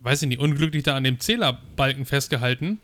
[0.01, 2.81] weiß ich nicht, unglücklich da an dem Zählerbalken festgehalten.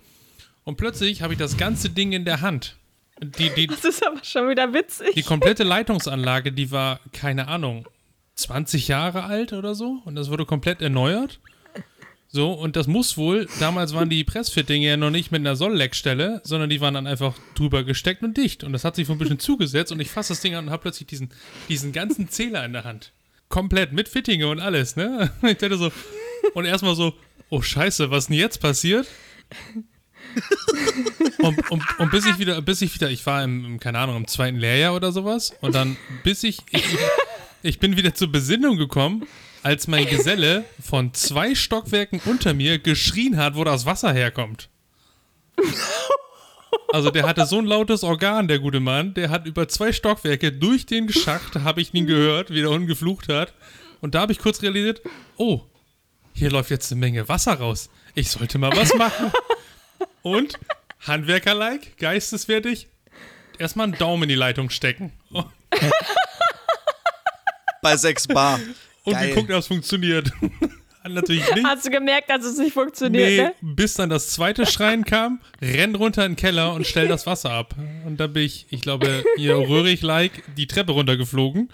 [0.64, 2.76] Und plötzlich habe ich das ganze Ding in der Hand.
[3.22, 5.14] Die, die, das ist aber schon wieder witzig.
[5.14, 7.86] Die komplette Leitungsanlage, die war, keine Ahnung,
[8.36, 10.00] 20 Jahre alt oder so.
[10.04, 11.38] Und das wurde komplett erneuert.
[12.32, 16.40] So, und das muss wohl, damals waren die Pressfittinge ja noch nicht mit einer Sollleckstelle,
[16.44, 18.62] sondern die waren dann einfach drüber gesteckt und dicht.
[18.62, 20.70] Und das hat sich so ein bisschen zugesetzt und ich fasse das Ding an und
[20.70, 21.30] habe plötzlich diesen,
[21.68, 23.12] diesen ganzen Zähler in der Hand.
[23.48, 25.32] Komplett mit Fittinge und alles, ne?
[25.42, 25.90] Ich dachte so,
[26.54, 27.14] und erstmal so,
[27.48, 29.08] oh Scheiße, was denn jetzt passiert?
[31.38, 34.26] und, und, und, bis ich wieder, bis ich wieder, ich war im, keine Ahnung, im
[34.26, 36.84] zweiten Lehrjahr oder sowas, und dann bis ich, ich,
[37.62, 39.26] ich bin wieder zur Besinnung gekommen
[39.62, 44.68] als mein Geselle von zwei Stockwerken unter mir geschrien hat, wo das Wasser herkommt.
[46.92, 49.14] Also der hatte so ein lautes Organ, der gute Mann.
[49.14, 52.86] Der hat über zwei Stockwerke durch den Schacht, habe ich ihn gehört, wie der Hund
[52.86, 53.54] geflucht hat.
[54.00, 55.02] Und da habe ich kurz realisiert,
[55.36, 55.60] oh,
[56.32, 57.90] hier läuft jetzt eine Menge Wasser raus.
[58.14, 59.30] Ich sollte mal was machen.
[60.22, 60.58] Und
[61.00, 62.88] Handwerker-like, geisteswertig,
[63.58, 65.12] erstmal einen Daumen in die Leitung stecken.
[67.82, 68.60] Bei 6 Bar
[69.04, 69.28] und Geil.
[69.28, 70.30] geguckt, ob es funktioniert.
[71.08, 71.66] Natürlich nicht.
[71.66, 73.54] Hast du gemerkt, dass es nicht funktioniert, nee, ne?
[73.62, 77.50] bis dann das zweite Schreien kam, renn runter in den Keller und stell das Wasser
[77.50, 77.74] ab.
[78.04, 81.70] Und da bin ich, ich glaube, hier Röhrig-like die Treppe runtergeflogen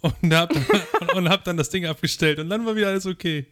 [0.00, 0.52] und hab,
[1.14, 3.46] und hab dann das Ding abgestellt und dann war wieder alles okay.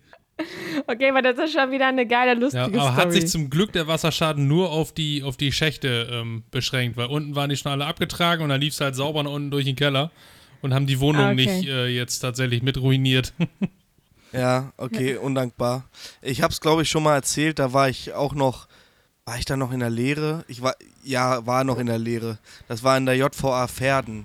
[0.87, 2.95] Okay, aber das ist schon wieder eine geile, lustige ja, aber Story.
[2.97, 7.07] hat sich zum Glück der Wasserschaden nur auf die, auf die Schächte ähm, beschränkt, weil
[7.07, 9.65] unten waren die schon alle abgetragen und dann lief es halt sauber nach unten durch
[9.65, 10.11] den Keller
[10.63, 11.35] und haben die Wohnung ah, okay.
[11.35, 13.33] nicht äh, jetzt tatsächlich mit ruiniert.
[14.33, 15.85] ja, okay, undankbar.
[16.23, 18.69] Ich habe es, glaube ich, schon mal erzählt, da war ich auch noch,
[19.25, 20.45] war ich da noch in der Lehre?
[20.49, 22.39] Ich war, ja, war noch in der Lehre.
[22.69, 24.25] Das war in der JVA Pferden.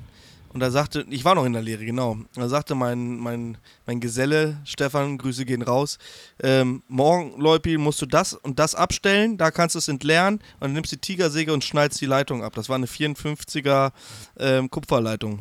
[0.55, 2.17] Und da sagte, ich war noch in der Lehre, genau.
[2.33, 5.97] Da sagte mein, mein, mein Geselle, Stefan, Grüße gehen raus,
[6.41, 10.61] ähm, morgen, Leupi, musst du das und das abstellen, da kannst du es entleeren und
[10.61, 12.53] dann nimmst du die Tigersäge und schneidest die Leitung ab.
[12.55, 13.91] Das war eine 54er
[14.39, 15.39] ähm, Kupferleitung.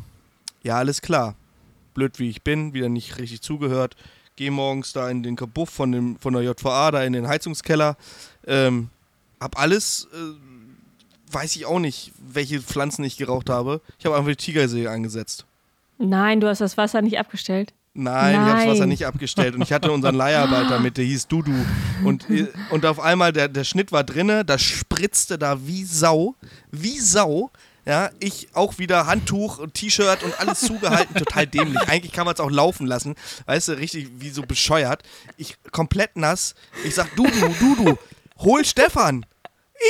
[0.65, 1.37] Ja, alles klar.
[1.95, 3.95] Blöd wie ich bin, wieder nicht richtig zugehört.
[4.35, 7.97] Geh morgens da in den Kabuff von, dem, von der JVA, da in den Heizungskeller.
[8.49, 8.89] Ähm,
[9.39, 10.17] hab alles, äh,
[11.35, 13.81] weiß ich auch nicht, welche Pflanzen ich geraucht habe.
[13.99, 15.45] Ich habe einfach die Tigersee eingesetzt.
[15.99, 17.73] Nein, du hast das Wasser nicht abgestellt.
[17.95, 18.33] Nein, Nein.
[18.33, 19.55] ich habe das Wasser nicht abgestellt.
[19.55, 21.55] Und ich hatte unseren Leiharbeiter mit, der hieß Dudu.
[22.05, 22.27] Und,
[22.71, 26.35] und auf einmal, der, der Schnitt war drinne, das spritzte da wie Sau.
[26.71, 27.51] Wie Sau.
[27.87, 31.83] Ja, ich auch wieder Handtuch und T-Shirt und alles zugehalten, total dämlich.
[31.87, 35.03] Eigentlich kann man es auch laufen lassen, weißt du, richtig wie so bescheuert.
[35.37, 36.55] Ich komplett nass.
[36.85, 37.99] Ich sag, du, du, du, du,
[38.39, 39.27] hol Stefan.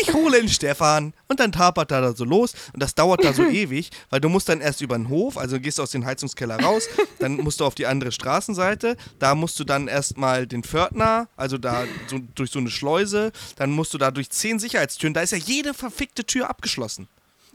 [0.03, 1.12] Ich hole den Stefan.
[1.29, 2.55] Und dann tapert er da so los.
[2.73, 5.61] Und das dauert da so ewig, weil du musst dann erst über den Hof, also
[5.61, 8.97] gehst du aus dem Heizungskeller raus, dann musst du auf die andere Straßenseite.
[9.18, 13.70] Da musst du dann erstmal den Pförtner, also da so, durch so eine Schleuse, dann
[13.70, 15.14] musst du da durch zehn Sicherheitstüren.
[15.14, 17.09] Da ist ja jede verfickte Tür abgeschlossen.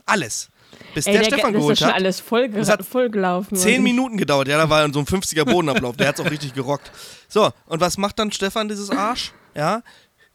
[0.06, 0.48] Alles.
[0.94, 1.70] Bis Ey, der, der Stefan geholt hat.
[1.70, 3.56] Das ist schon alles voll, das hat voll gelaufen.
[3.56, 4.48] Zehn Minuten gedauert.
[4.48, 5.96] Ja, da war so ein 50er Bodenablauf.
[5.96, 6.90] Der hat es auch richtig gerockt.
[7.28, 9.32] So, und was macht dann Stefan, dieses Arsch?
[9.54, 9.82] Ja,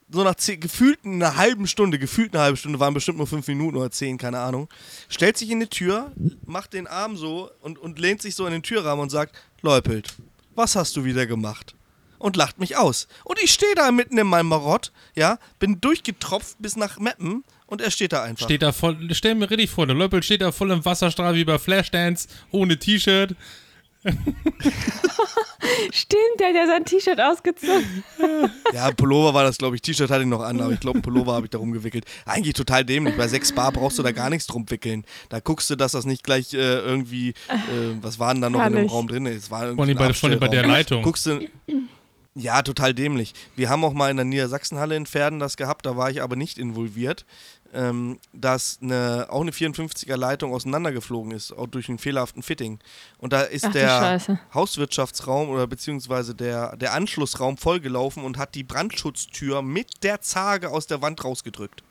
[0.10, 3.48] so nach zehn, gefühlt einer halben Stunde, gefühlt eine halbe Stunde, waren bestimmt nur fünf
[3.48, 4.70] Minuten oder zehn, keine Ahnung,
[5.10, 6.12] stellt sich in die Tür,
[6.46, 10.13] macht den Arm so und, und lehnt sich so in den Türrahmen und sagt, Leupelt,
[10.54, 11.76] was hast du wieder gemacht?
[12.18, 13.08] Und lacht mich aus.
[13.24, 17.82] Und ich stehe da mitten in meinem Marott, ja, bin durchgetropft bis nach Meppen und
[17.82, 18.46] er steht da einfach.
[18.46, 21.44] Steht da voll, stell mir richtig vor, der Löppel steht da voll im Wasserstrahl wie
[21.44, 23.36] bei Flashdance, ohne T-Shirt.
[25.91, 28.04] Stimmt, der hat ja sein T-Shirt ausgezogen.
[28.74, 29.82] Ja, Pullover war das, glaube ich.
[29.82, 32.06] T-Shirt hatte ich noch an, aber ich glaube, Pullover habe ich da rumgewickelt.
[32.26, 33.18] Eigentlich total dämlich.
[33.18, 35.06] Bei 6 Bar brauchst du da gar nichts drum wickeln.
[35.30, 38.65] Da guckst du, dass das nicht gleich äh, irgendwie, äh, was war denn da noch
[38.65, 39.26] in dem Raum drin?
[39.26, 41.02] Es war irgendwie vor allem bei, bei der Leitung.
[41.02, 41.39] Guckst du,
[42.36, 43.34] ja, total dämlich.
[43.56, 46.36] Wir haben auch mal in der Niedersachsenhalle in Pferden das gehabt, da war ich aber
[46.36, 47.26] nicht involviert,
[47.75, 52.79] ähm, dass eine, auch eine 54er Leitung auseinandergeflogen ist, auch durch einen fehlerhaften Fitting.
[53.17, 54.21] Und da ist Ach, der
[54.53, 60.88] Hauswirtschaftsraum oder beziehungsweise der, der Anschlussraum vollgelaufen und hat die Brandschutztür mit der Zage aus
[60.88, 61.83] der Wand rausgedrückt.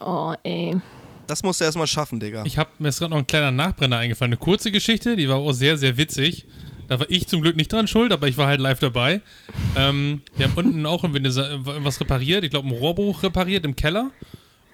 [0.00, 0.80] Oh, ey.
[1.26, 2.44] Das musst du erstmal schaffen, Digga.
[2.46, 4.32] Ich habe mir ist gerade noch ein kleiner Nachbrenner eingefallen.
[4.32, 6.46] Eine kurze Geschichte, die war auch sehr, sehr witzig.
[6.88, 9.20] Da war ich zum Glück nicht dran schuld, aber ich war halt live dabei.
[9.76, 14.10] Ähm, wir haben unten auch was repariert, ich glaube ein Rohrbruch repariert im Keller.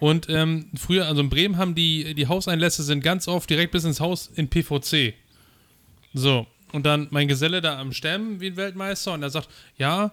[0.04, 3.84] Und ähm, früher, also in Bremen haben die, die Hauseinlässe sind ganz oft direkt bis
[3.84, 5.14] ins Haus in PVC.
[6.12, 10.12] So, und dann mein Geselle da am Stemmen wie ein Weltmeister und er sagt, ja,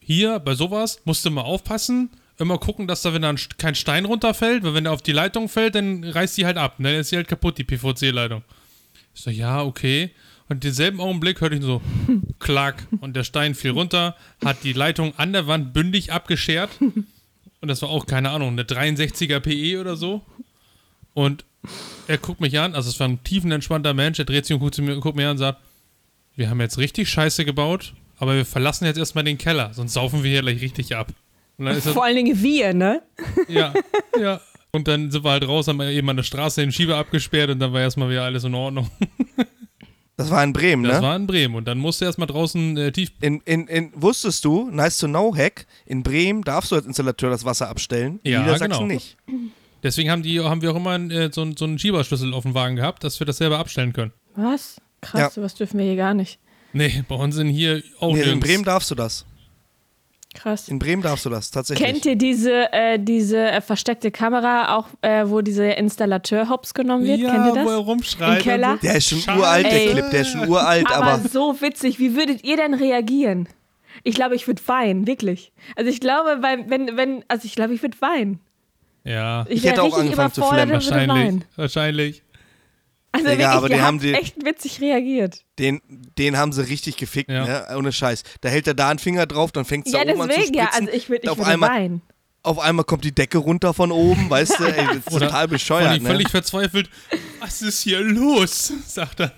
[0.00, 4.06] hier bei sowas musst du mal aufpassen, immer gucken, dass da, wenn da kein Stein
[4.06, 6.92] runterfällt, weil wenn der auf die Leitung fällt, dann reißt die halt ab, ne?
[6.92, 8.42] Dann ist sie halt kaputt, die PVC-Leitung.
[9.14, 10.12] Ich so, ja, okay.
[10.48, 11.82] Und in demselben Augenblick hörte ich so
[12.38, 16.70] Klack und der Stein fiel runter, hat die Leitung an der Wand bündig abgeschert.
[17.60, 20.22] Und das war auch, keine Ahnung, eine 63er PE oder so.
[21.14, 21.44] Und
[22.06, 24.78] er guckt mich an, also es war ein tiefenentspannter Mensch, er dreht sich und guckt,
[24.78, 25.60] mir, guckt mir an und sagt,
[26.36, 30.22] wir haben jetzt richtig Scheiße gebaut, aber wir verlassen jetzt erstmal den Keller, sonst saufen
[30.22, 31.08] wir hier gleich richtig ab.
[31.80, 33.02] Vor allen Dingen wir, ne?
[33.48, 33.72] Ja,
[34.20, 34.40] ja.
[34.72, 37.48] Und dann sind wir halt raus, haben wir eben an der Straße den Schieber abgesperrt
[37.48, 38.90] und dann war erstmal wieder alles in Ordnung.
[40.16, 40.94] Das war in Bremen, das ne?
[40.94, 43.12] Das war in Bremen und dann musste er erstmal draußen äh, tief.
[43.20, 47.28] In, in, in, wusstest du, nice to know, Hack, in Bremen darfst du als Installateur
[47.28, 48.94] das Wasser abstellen, in ja, Niedersachsen genau.
[48.94, 49.16] nicht.
[49.82, 52.76] Deswegen haben, die, haben wir auch immer äh, so, so einen Schieberschlüssel auf dem Wagen
[52.76, 54.12] gehabt, dass wir das selber abstellen können.
[54.34, 54.80] Was?
[55.02, 55.42] Krass, ja.
[55.42, 56.38] was dürfen wir hier gar nicht.
[56.72, 59.26] Nee, bei uns sind hier auch nee, In Bremen darfst du das.
[60.36, 60.68] Krass.
[60.68, 61.86] In Bremen darfst du das tatsächlich.
[61.86, 67.04] Kennt ihr diese, äh, diese äh, versteckte Kamera, auch äh, wo dieser Installateur hops genommen
[67.04, 67.20] wird?
[67.20, 67.64] Ja, Kennt ihr das?
[67.64, 68.38] wo er rumschreit.
[68.38, 68.78] Im Keller?
[68.82, 69.38] Der ist schon Scheiße.
[69.38, 71.28] uralt, der Clip, der ist schon uralt, aber, aber.
[71.28, 71.98] so witzig.
[71.98, 73.48] Wie würdet ihr denn reagieren?
[74.04, 75.52] Ich glaube, ich würde weinen, wirklich.
[75.74, 78.40] Also ich glaube, weil, wenn, wenn, also ich glaube, ich würde weinen.
[79.04, 79.46] Ja.
[79.48, 80.72] Ich, ich hätte auch angefangen zu flammen.
[80.72, 81.42] Wahrscheinlich.
[81.56, 82.22] Wahrscheinlich.
[83.12, 85.42] Also Digga, wirklich, aber die haben die, echt witzig reagiert.
[85.58, 87.44] Den, den haben sie richtig gefickt, ja.
[87.44, 87.76] ne?
[87.76, 88.22] Ohne Scheiß.
[88.42, 90.34] Da hält er da einen Finger drauf, dann fängt es ja, da oben an zu
[90.34, 90.54] spritzen.
[90.54, 92.02] Ja, also ich würde auf einmal, weinen.
[92.42, 94.64] Auf einmal kommt die Decke runter von oben, weißt du?
[94.64, 95.88] Ey, das ist Oder total bescheuert.
[95.88, 96.08] Völlig, ne?
[96.08, 96.90] völlig verzweifelt.
[97.40, 98.72] Was ist hier los?
[98.86, 99.32] Sagt er.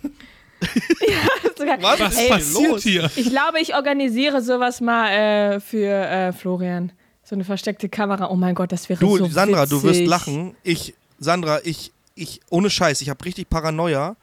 [1.09, 2.83] ja, sogar, Was ey, passiert los?
[2.83, 3.11] hier?
[3.14, 6.92] Ich glaube, ich organisiere sowas mal äh, für äh, Florian.
[7.22, 8.31] So eine versteckte Kamera.
[8.31, 9.78] Oh mein Gott, das wäre du, so Sandra, witzig.
[9.78, 10.57] du wirst lachen.
[10.64, 14.16] Ich, Sandra, ich, ich, ohne Scheiß, ich habe richtig Paranoia,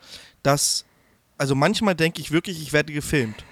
[0.43, 0.86] dass,
[1.38, 3.43] also manchmal denke ich wirklich, ich werde gefilmt.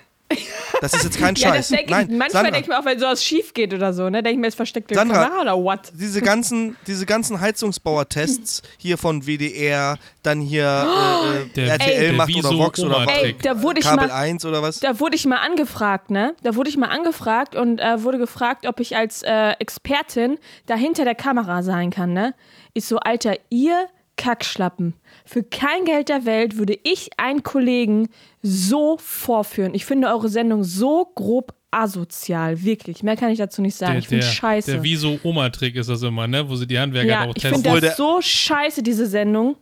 [0.81, 1.69] Das ist jetzt kein ja, Scheiß.
[1.69, 4.23] Denk Nein, ich, manchmal denke ich mir auch, wenn sowas schief geht oder so, ne,
[4.23, 5.91] denke ich mir, es versteckte Sandra, Kamera oder what?
[5.93, 12.29] Diese ganzen, diese ganzen Heizungsbauertests hier von WDR, dann hier äh, Der- RTL Ey, macht
[12.29, 13.21] der oder Vox oder was.
[13.21, 14.79] Ey, da wurde ich Kabel mal 1 oder was?
[14.79, 16.35] Da wurde ich mal angefragt, ne?
[16.43, 20.75] Da wurde ich mal angefragt und äh, wurde gefragt, ob ich als äh, Expertin da
[20.75, 22.33] hinter der Kamera sein kann, ne?
[22.73, 24.93] Ich so, Alter, ihr Kackschlappen.
[25.25, 28.09] Für kein Geld der Welt würde ich einen Kollegen
[28.41, 29.73] so vorführen.
[29.73, 33.01] Ich finde eure Sendung so grob asozial, wirklich.
[33.01, 33.93] Mehr kann ich dazu nicht sagen.
[33.93, 34.71] Der, ich finde scheiße.
[34.73, 36.47] der Wieso-Oma-Trick ist das immer, ne?
[36.47, 37.53] Wo sie die Handwerker ja, auch ich testen.
[37.55, 39.55] finde Obwohl das der- so scheiße, diese Sendung.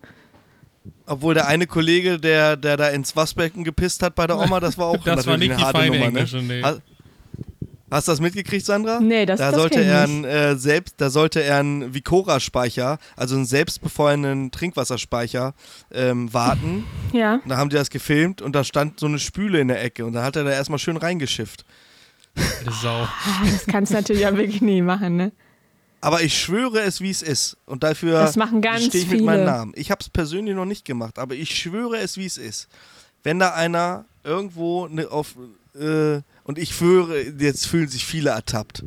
[1.05, 4.77] Obwohl der eine Kollege, der, der da ins Waschbecken gepisst hat bei der Oma, das
[4.77, 6.43] war auch Das war nicht eine die harte feine Nummer, Englische, ne?
[6.61, 6.61] nee.
[7.91, 8.99] Ha- Hast du das mitgekriegt, Sandra?
[8.99, 10.25] Nee, das- da das sollte er nicht.
[10.25, 15.53] einen, äh, selbst, da sollte er einen Vicora-Speicher, also einen selbstbefeuernden Trinkwasserspeicher,
[15.93, 16.85] ähm, warten.
[17.13, 17.35] Ja.
[17.35, 20.05] Und da haben die das gefilmt und da stand so eine Spüle in der Ecke
[20.05, 21.65] und da hat er da erstmal schön reingeschifft.
[22.81, 23.07] Sau.
[23.43, 25.31] Das kannst du natürlich auch wirklich nie machen, ne?
[25.99, 27.57] Aber ich schwöre es, wie es ist.
[27.67, 29.51] Und dafür Das machen ganz stehe ich mit meinem viele.
[29.51, 29.73] Namen.
[29.75, 32.69] Ich habe es persönlich noch nicht gemacht, aber ich schwöre es, wie es ist.
[33.23, 35.35] Wenn da einer irgendwo ne, auf
[35.75, 38.83] äh, und ich schwöre, jetzt fühlen sich viele ertappt.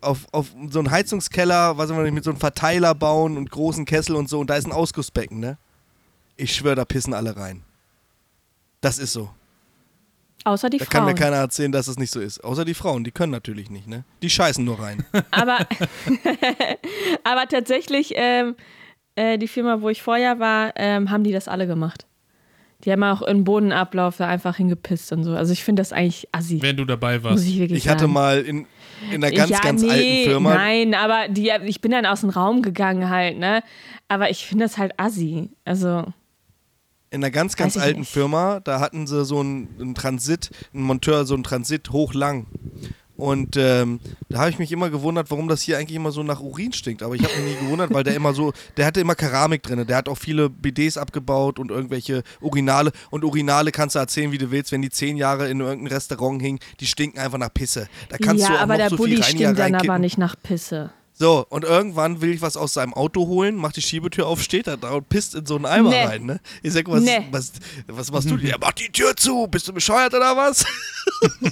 [0.00, 3.84] Auf, auf so einen Heizungskeller, was wir nicht, mit so einem Verteiler bauen und großen
[3.84, 5.58] Kessel und so, und da ist ein Ausgussbecken, ne?
[6.36, 7.62] Ich schwöre, da pissen alle rein.
[8.80, 9.30] Das ist so.
[10.44, 11.18] Außer die Da kann mir Frauen.
[11.18, 12.44] keiner erzählen, dass es nicht so ist.
[12.44, 14.04] Außer die Frauen, die können natürlich nicht, ne?
[14.22, 15.04] Die scheißen nur rein.
[15.32, 15.58] Aber,
[17.24, 18.54] aber tatsächlich, ähm,
[19.16, 22.06] äh, die Firma, wo ich vorher war, ähm, haben die das alle gemacht.
[22.84, 25.32] Die haben auch im Bodenablauf da einfach hingepisst und so.
[25.34, 26.62] Also ich finde das eigentlich assi.
[26.62, 27.46] Wenn du dabei Muss warst.
[27.48, 28.12] ich wirklich Ich hatte sagen.
[28.12, 28.66] mal in,
[29.10, 30.54] in einer ganz, ja, ganz nee, alten Firma.
[30.54, 33.62] Nein, aber die, ich bin dann aus dem Raum gegangen halt, ne?
[34.06, 35.50] Aber ich finde das halt assi.
[35.64, 36.04] Also,
[37.10, 38.12] in einer ganz, ganz alten nicht.
[38.12, 42.46] Firma, da hatten sie so einen, einen Transit, einen Monteur, so einen Transit hochlang.
[43.18, 46.40] Und ähm, da habe ich mich immer gewundert, warum das hier eigentlich immer so nach
[46.40, 47.02] Urin stinkt.
[47.02, 49.84] Aber ich habe mich nie gewundert, weil der immer so, der hatte immer Keramik drin.
[49.88, 52.92] Der hat auch viele BDs abgebaut und irgendwelche Urinale.
[53.10, 56.40] Und Urinale kannst du erzählen, wie du willst, wenn die zehn Jahre in irgendeinem Restaurant
[56.40, 57.88] hingen, die stinken einfach nach Pisse.
[58.08, 60.16] Da kannst ja, du auch aber noch der so Bulli viel stinkt dann aber nicht
[60.16, 60.92] nach Pisse.
[61.20, 64.68] So, und irgendwann will ich was aus seinem Auto holen, macht die Schiebetür auf, steht
[64.68, 66.04] da und pisst in so einen Eimer nee.
[66.04, 66.40] rein, ne?
[66.62, 67.26] Ich sag, was, nee.
[67.32, 67.52] was,
[67.88, 68.36] was machst du?
[68.36, 70.64] Ja, mach die Tür zu, bist du bescheuert oder was?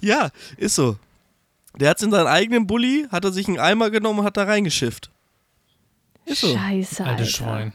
[0.00, 0.96] ja, ist so.
[1.78, 4.44] Der hat's in seinen eigenen Bulli, hat er sich einen Eimer genommen und hat da
[4.44, 5.12] reingeschifft.
[6.24, 6.52] Ist so.
[6.56, 7.24] Scheiße, Alter.
[7.24, 7.72] Schwein.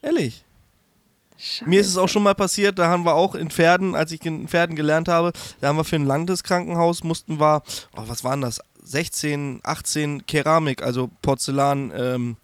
[0.00, 0.42] Ehrlich.
[1.36, 1.68] Scheiße.
[1.68, 4.24] Mir ist es auch schon mal passiert, da haben wir auch in Pferden, als ich
[4.24, 7.62] in Pferden gelernt habe, da haben wir für ein Landeskrankenhaus, mussten wir,
[7.96, 12.36] oh, was waren das, 16, 18 Keramik, also Porzellan, ähm,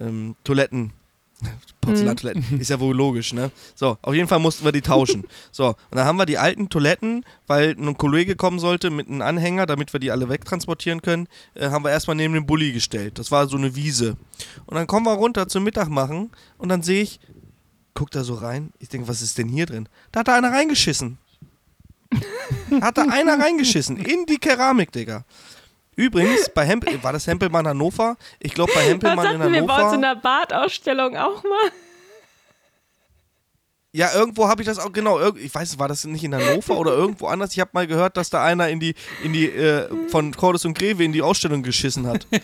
[0.00, 0.92] ähm, Toiletten.
[1.80, 2.60] Porzellantoiletten, mhm.
[2.60, 3.50] ist ja wohl logisch, ne?
[3.74, 5.24] So, auf jeden Fall mussten wir die tauschen.
[5.52, 9.22] So, und dann haben wir die alten Toiletten, weil ein Kollege kommen sollte mit einem
[9.22, 13.18] Anhänger, damit wir die alle wegtransportieren können, äh, haben wir erstmal neben den Bulli gestellt.
[13.18, 14.16] Das war so eine Wiese.
[14.66, 17.20] Und dann kommen wir runter zum Mittag machen und dann sehe ich,
[17.94, 19.88] guck da so rein, ich denke, was ist denn hier drin?
[20.10, 21.18] Da hat da einer reingeschissen.
[22.80, 25.24] hat da einer reingeschissen in die Keramik, Digga.
[25.96, 28.16] Übrigens, bei Hempel, war das Hempelmann Hannover?
[28.40, 29.52] Ich glaube, bei Hempelmann in Hannover.
[29.52, 31.72] Wir bauen zu einer Bartausstellung auch mal.
[33.96, 36.90] Ja, irgendwo habe ich das auch, genau, ich weiß, war das nicht in Hannover oder
[36.94, 37.52] irgendwo anders?
[37.52, 40.76] Ich habe mal gehört, dass da einer in die, in die, äh, von Cordes und
[40.76, 42.26] Greve in die Ausstellung geschissen hat.
[42.32, 42.40] ja,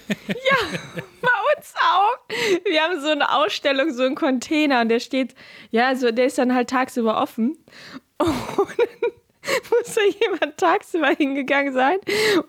[1.20, 2.18] bei uns auch.
[2.64, 5.34] Wir haben so eine Ausstellung, so einen Container und der steht,
[5.72, 7.58] ja, so, der ist dann halt tagsüber offen.
[8.20, 8.28] Und
[9.70, 11.98] muss da jemand tagsüber hingegangen sein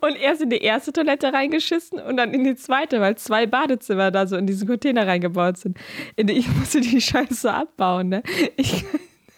[0.02, 4.12] und erst in die erste Toilette reingeschissen und dann in die zweite, weil zwei Badezimmer
[4.12, 5.78] da so in diesen Container reingebaut sind.
[6.16, 8.24] Ich musste die Scheiße abbauen, ne?
[8.58, 8.86] Ich,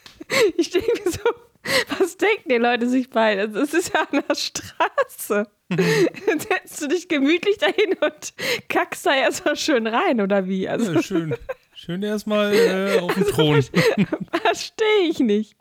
[0.58, 1.20] ich denke so,
[1.98, 3.48] was denken die Leute sich bei?
[3.48, 5.48] Das ist ja an der Straße.
[5.70, 8.34] Dann setzt du dich gemütlich dahin und
[8.70, 10.68] kackst da erstmal schön rein, oder wie?
[10.68, 11.36] Also, ja, schön.
[11.76, 13.62] Schön erstmal äh, auf dem Thron.
[14.44, 15.56] Verstehe ich nicht.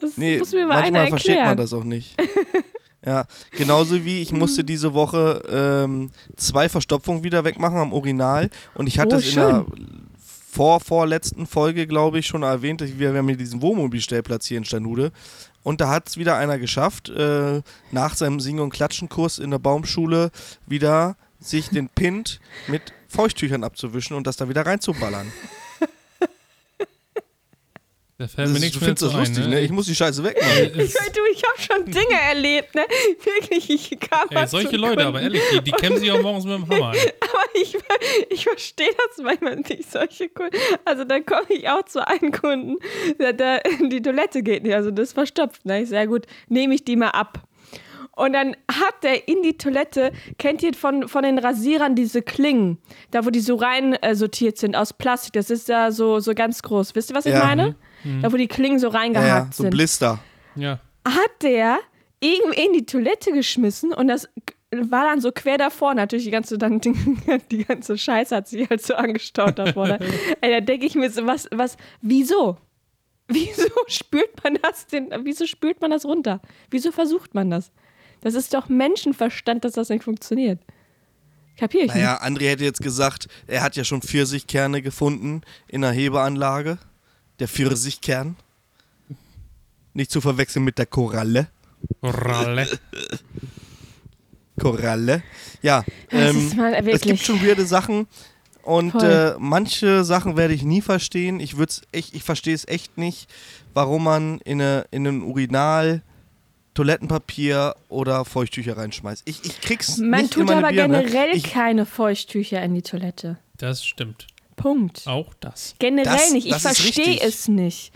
[0.00, 2.16] Das nee, muss mir mal manchmal versteht man das auch nicht.
[3.06, 8.86] ja, genauso wie ich musste diese Woche ähm, zwei Verstopfungen wieder wegmachen am Original und
[8.86, 9.66] ich hatte oh, es in der
[10.54, 15.10] vor, vorletzten Folge, glaube ich, schon erwähnt, wir haben hier diesen Wohnmobilstellplatz hier in Stanude
[15.64, 19.58] und da hat es wieder einer geschafft, äh, nach seinem Singen- und Klatschenkurs in der
[19.58, 20.30] Baumschule
[20.66, 25.32] wieder sich den Pint mit Feuchttüchern abzuwischen und das da wieder reinzuballern.
[28.16, 29.60] Da fällt mir nichts du findest das ein, lustig, ne?
[29.60, 30.66] Ich muss die Scheiße wegmachen.
[30.66, 30.72] ich,
[31.14, 32.84] du, ich habe schon Dinge erlebt, ne?
[33.24, 36.54] Wirklich, ich kam Ey, solche Leute, aber ehrlich, die, die kämmen sich auch morgens mit
[36.54, 36.94] dem Hammer.
[36.94, 37.12] Ey.
[37.20, 37.76] aber ich,
[38.30, 40.56] ich verstehe das manchmal nicht, solche Kunden.
[40.84, 42.76] Also da komme ich auch zu einem Kunden,
[43.18, 45.64] der, der, die Toilette geht nicht, also das verstopft.
[45.66, 45.82] Ne?
[45.82, 47.42] Ich sage, gut, nehme ich die mal ab.
[48.12, 52.78] Und dann hat der in die Toilette, kennt ihr von, von den Rasierern diese Klingen,
[53.10, 56.32] da wo die so rein äh, sortiert sind aus Plastik, das ist ja so, so
[56.32, 56.94] ganz groß.
[56.94, 57.44] Wisst ihr, was ich ja.
[57.44, 57.74] meine?
[58.04, 58.22] Mhm.
[58.22, 59.72] Da wo die Klingen so reingehakt ja, ja, so sind.
[59.72, 60.18] So Blister.
[60.54, 60.78] Ja.
[61.06, 61.78] Hat der
[62.20, 64.28] irgendwie in die Toilette geschmissen und das
[64.70, 65.94] war dann so quer davor.
[65.94, 66.80] Natürlich die ganze, dann,
[67.50, 69.98] die ganze Scheiße hat sich halt so angestaut da vorne.
[70.40, 72.58] Ey, da denke ich mir so, was, was, wieso?
[73.28, 76.40] Wieso spült man das denn, wieso spült man das runter?
[76.70, 77.72] Wieso versucht man das?
[78.20, 80.60] Das ist doch Menschenverstand, dass das nicht funktioniert.
[81.56, 82.22] Kapier ich naja, nicht.
[82.22, 86.78] André hätte jetzt gesagt, er hat ja schon Pfirsichkerne gefunden in der Hebeanlage.
[87.38, 88.36] Der Pfirsichkern.
[89.92, 91.48] Nicht zu verwechseln mit der Koralle.
[92.00, 92.68] Koralle.
[94.58, 95.22] Koralle.
[95.62, 96.52] Ja, ähm,
[96.86, 98.06] es gibt schon weirde Sachen
[98.62, 101.40] und äh, manche Sachen werde ich nie verstehen.
[101.40, 101.54] Ich
[101.92, 103.28] ich verstehe es echt nicht,
[103.74, 106.02] warum man in, eine, in ein Urinal
[106.74, 109.22] Toilettenpapier oder Feuchttücher reinschmeißt.
[109.26, 111.02] Ich, ich krieg's Man nicht tut aber Birne.
[111.02, 113.38] generell ich, keine Feuchttücher in die Toilette.
[113.56, 114.26] Das stimmt.
[114.56, 115.02] Punkt.
[115.06, 115.74] Auch das.
[115.78, 116.46] Generell das, nicht.
[116.46, 117.92] Ich verstehe es nicht.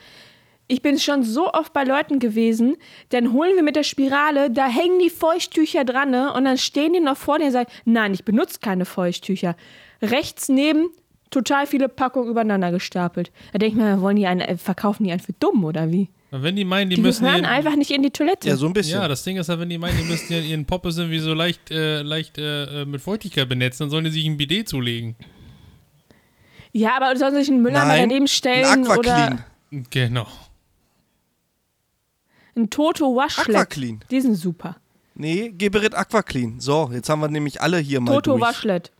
[0.71, 2.77] Ich bin schon so oft bei Leuten gewesen,
[3.09, 6.33] dann holen wir mit der Spirale, da hängen die Feuchttücher dran ne?
[6.35, 9.57] und dann stehen die noch vor dir und sagen, nein, ich benutze keine Feuchttücher.
[10.03, 10.91] Rechts neben
[11.31, 13.33] total viele Packungen übereinander gestapelt.
[13.53, 16.11] Da denke ich mir, wollen die einen, äh, verkaufen die einen für dumm oder wie?
[16.31, 17.25] Wenn die meinen, die, die müssen.
[17.25, 18.49] Die hören einfach nicht in die Toilette.
[18.49, 19.01] Ja, so ein bisschen.
[19.01, 21.71] Ja, das Ding ist ja, wenn die meinen, die müssen ihren Poppe irgendwie so leicht,
[21.71, 25.17] äh, leicht äh, mit Feuchtigkeit benetzen, dann sollen die sich ein Bidet zulegen.
[26.73, 29.45] Ja, aber sollen sich einen Müller mal daneben stellen ein oder.
[29.71, 30.27] Genau.
[32.57, 33.57] Ein Toto Washlet.
[33.57, 34.05] Aquaclean.
[34.11, 34.77] Die sind super.
[35.15, 36.61] Nee, Geberit Aquaclean.
[36.61, 38.43] So, jetzt haben wir nämlich alle hier mal Toto durch.
[38.43, 38.93] Washlet.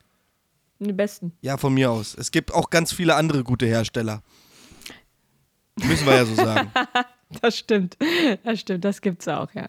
[0.81, 1.33] Die besten.
[1.41, 2.15] Ja, von mir aus.
[2.15, 4.23] Es gibt auch ganz viele andere gute Hersteller.
[5.77, 6.71] Müssen wir ja so sagen.
[7.43, 7.97] das stimmt.
[8.45, 9.69] Das stimmt, das gibt's auch, ja.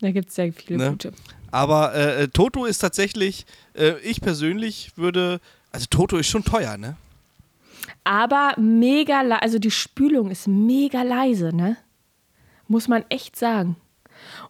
[0.00, 0.90] Da gibt es sehr viele ne?
[0.90, 1.12] gute.
[1.50, 5.40] Aber äh, äh, Toto ist tatsächlich, äh, ich persönlich würde,
[5.74, 6.96] also Toto ist schon teuer, ne?
[8.04, 11.76] Aber mega, also die Spülung ist mega leise, ne?
[12.68, 13.76] Muss man echt sagen.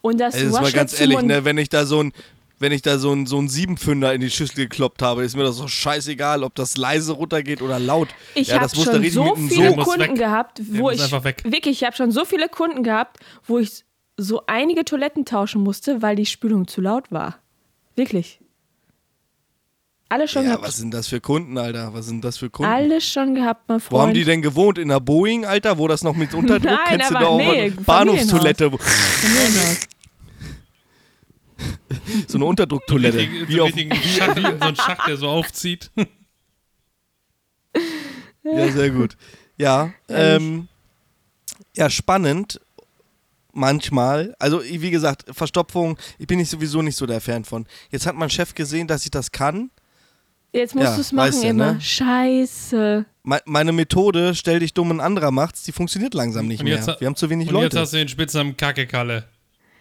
[0.03, 2.13] Und das, also das war ganz ehrlich, ne, wenn ich da so ein,
[2.59, 5.45] wenn ich da so ein, so ein Siebenfünder in die Schüssel gekloppt habe, ist mir
[5.45, 8.09] das so scheißegal, ob das leise runtergeht oder laut.
[8.35, 12.13] Ich ja, habe schon so viele so Kunden gehabt, wo ich wirklich, ich habe schon
[12.13, 13.85] so viele Kunden gehabt, wo ich
[14.19, 17.39] so einige Toiletten tauschen musste, weil die Spülung zu laut war.
[17.97, 18.41] Wirklich.
[20.09, 20.65] Alle schon ja, gehabt.
[20.67, 21.93] was sind das für Kunden, Alter?
[21.95, 22.71] Was sind das für Kunden?
[22.71, 23.93] Alles schon gehabt, mein Freund.
[23.93, 24.79] Wo haben die denn gewohnt?
[24.79, 25.79] In der Boeing, Alter?
[25.79, 26.71] Wo das noch mit Unterdruck?
[26.71, 28.71] Nein, Kennst du da auch nee, Bahnhofstoilette?
[32.29, 33.19] so eine Unterdrucktoilette.
[33.19, 35.91] Wie, wie, so, Schacht, so ein Schacht, der so aufzieht.
[38.45, 39.17] ja, sehr gut.
[39.57, 40.69] Ja, ähm,
[41.77, 42.61] ja, spannend
[43.55, 44.35] manchmal.
[44.39, 47.67] Also, wie gesagt, Verstopfung, ich bin ich sowieso nicht so der Fan von.
[47.91, 49.71] Jetzt hat mein Chef gesehen, dass ich das kann.
[50.55, 51.73] Jetzt musst ja, du es machen ja, immer.
[51.75, 51.81] Ne?
[51.81, 53.05] Scheiße.
[53.25, 56.87] Me meine Methode, stell dich dumm, ein anderer macht's, die funktioniert langsam nicht mehr.
[57.01, 57.65] Wir haben zu wenig und Leute.
[57.65, 59.25] Und jetzt hast du den Spitznamen Kacke-Kalle.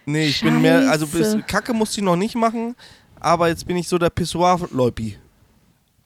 [0.06, 0.52] Nee, ich Scheiße.
[0.52, 2.74] bin mehr, also bis, Kacke musste ich noch nicht machen,
[3.20, 5.16] aber jetzt bin ich so der Pissoir-Leupi.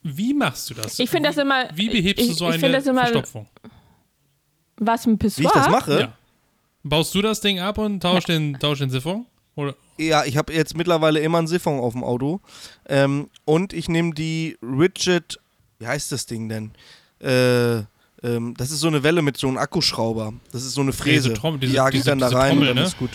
[0.02, 0.98] Wie machst du das?
[0.98, 1.68] Ich finde das immer.
[1.74, 3.48] Wie behebst ich, du so eine immer, Verstopfung?
[4.76, 5.44] Was, ein Pissoir?
[5.44, 6.00] Wie ich das mache?
[6.00, 6.12] Ja.
[6.84, 9.24] Baust du das Ding ab und tausch den, tausch den Siphon?
[9.56, 9.74] Oder?
[9.98, 12.40] Ja, ich habe jetzt mittlerweile immer einen Siphon auf dem Auto.
[12.88, 15.40] Ähm, und ich nehme die Rigid,
[15.78, 16.72] wie heißt das Ding denn?
[17.20, 17.82] Äh,
[18.22, 20.32] ähm, das ist so eine Welle mit so einem Akkuschrauber.
[20.52, 21.30] Das ist so eine Fräse.
[21.30, 22.88] Diese Trommel, diese, die jage ich dann da rein Trommel, und dann ne?
[22.88, 23.10] ist gut.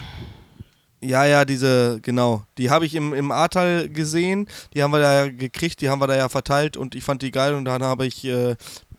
[1.01, 2.43] Ja, ja, diese, genau.
[2.57, 4.47] Die habe ich im, im Ahrtal gesehen.
[4.73, 7.21] Die haben wir da ja gekriegt, die haben wir da ja verteilt und ich fand
[7.21, 8.55] die geil und dann habe ich äh,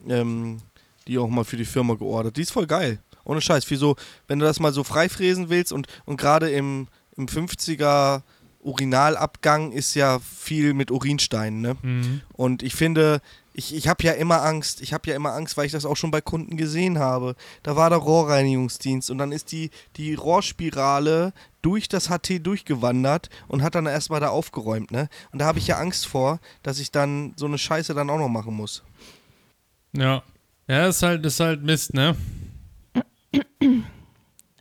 [0.09, 0.59] ähm,
[1.07, 2.37] die auch mal für die Firma geordert.
[2.37, 2.99] Die ist voll geil.
[3.25, 3.71] Ohne Scheiß.
[3.71, 3.97] Wie so,
[4.29, 8.23] wenn du das mal so freifräsen willst und, und gerade im, im 50er
[8.61, 11.77] Urinalabgang ist ja viel mit Urinsteinen, ne?
[11.83, 12.23] Mhm.
[12.33, 13.21] Und ich finde,
[13.53, 14.81] ich, ich habe ja immer Angst.
[14.81, 17.37] Ich habe ja immer Angst, weil ich das auch schon bei Kunden gesehen habe.
[17.63, 23.63] Da war der Rohrreinigungsdienst und dann ist die, die Rohrspirale durch das HT durchgewandert und
[23.63, 25.09] hat dann erstmal da aufgeräumt, ne?
[25.31, 28.19] Und da habe ich ja Angst vor, dass ich dann so eine Scheiße dann auch
[28.19, 28.83] noch machen muss.
[29.93, 30.23] Ja.
[30.67, 32.17] Ja, ist halt, ist halt Mist, ne?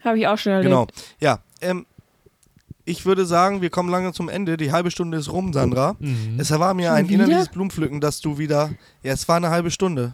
[0.03, 0.69] Habe ich auch schon erlebt.
[0.69, 0.87] Genau.
[1.19, 1.85] Ja, ähm,
[2.85, 4.57] ich würde sagen, wir kommen lange zum Ende.
[4.57, 5.95] Die halbe Stunde ist rum, Sandra.
[5.99, 6.37] Mhm.
[6.37, 7.23] Es war mir schon ein wieder?
[7.23, 8.71] innerliches Blumenpflücken, dass du wieder.
[9.03, 10.13] Ja, es war eine halbe Stunde.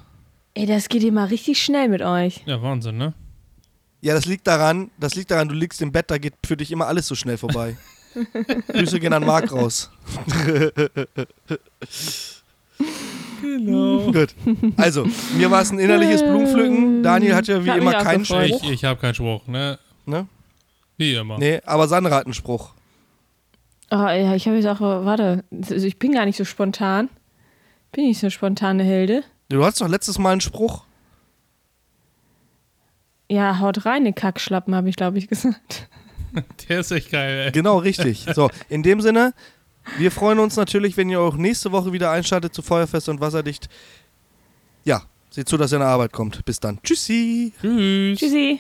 [0.54, 2.42] Ey, das geht immer richtig schnell mit euch.
[2.46, 3.14] Ja, Wahnsinn, ne?
[4.02, 6.72] Ja, das liegt daran, das liegt daran, du liegst im Bett, da geht für dich
[6.72, 7.76] immer alles so schnell vorbei.
[8.70, 9.92] Grüße gehen an Marc raus.
[13.42, 14.12] Genau.
[14.12, 14.36] Gut.
[14.78, 15.06] Also,
[15.38, 17.04] mir war es ein innerliches Blumenpflücken.
[17.04, 18.64] Daniel hat ja wie immer keinen Spruch.
[18.64, 19.78] Ich, ich habe keinen Spruch, ne?
[20.06, 20.28] Ne?
[21.00, 21.40] Wie immer.
[21.40, 22.74] Nee, aber Sandra hat einen Spruch.
[23.90, 27.10] Oh, ja, ich habe jetzt auch, warte, also ich bin gar nicht so spontan.
[27.94, 29.24] Bin ich so eine spontane Hilde?
[29.48, 30.84] Du hattest doch letztes Mal einen Spruch.
[33.30, 35.88] Ja, haut rein, den Kackschlappen, habe ich, glaube ich, gesagt.
[36.68, 37.52] Der ist echt geil, ey.
[37.54, 38.26] Genau, richtig.
[38.36, 39.34] So, in dem Sinne,
[39.98, 43.70] wir freuen uns natürlich, wenn ihr auch nächste Woche wieder einschaltet zu Feuerfest und Wasserdicht.
[44.84, 46.44] Ja, seht zu, dass ihr in der Arbeit kommt.
[46.44, 46.80] Bis dann.
[46.84, 47.54] Tschüssi.
[47.62, 48.20] Tschüss.
[48.20, 48.60] Tschüssi.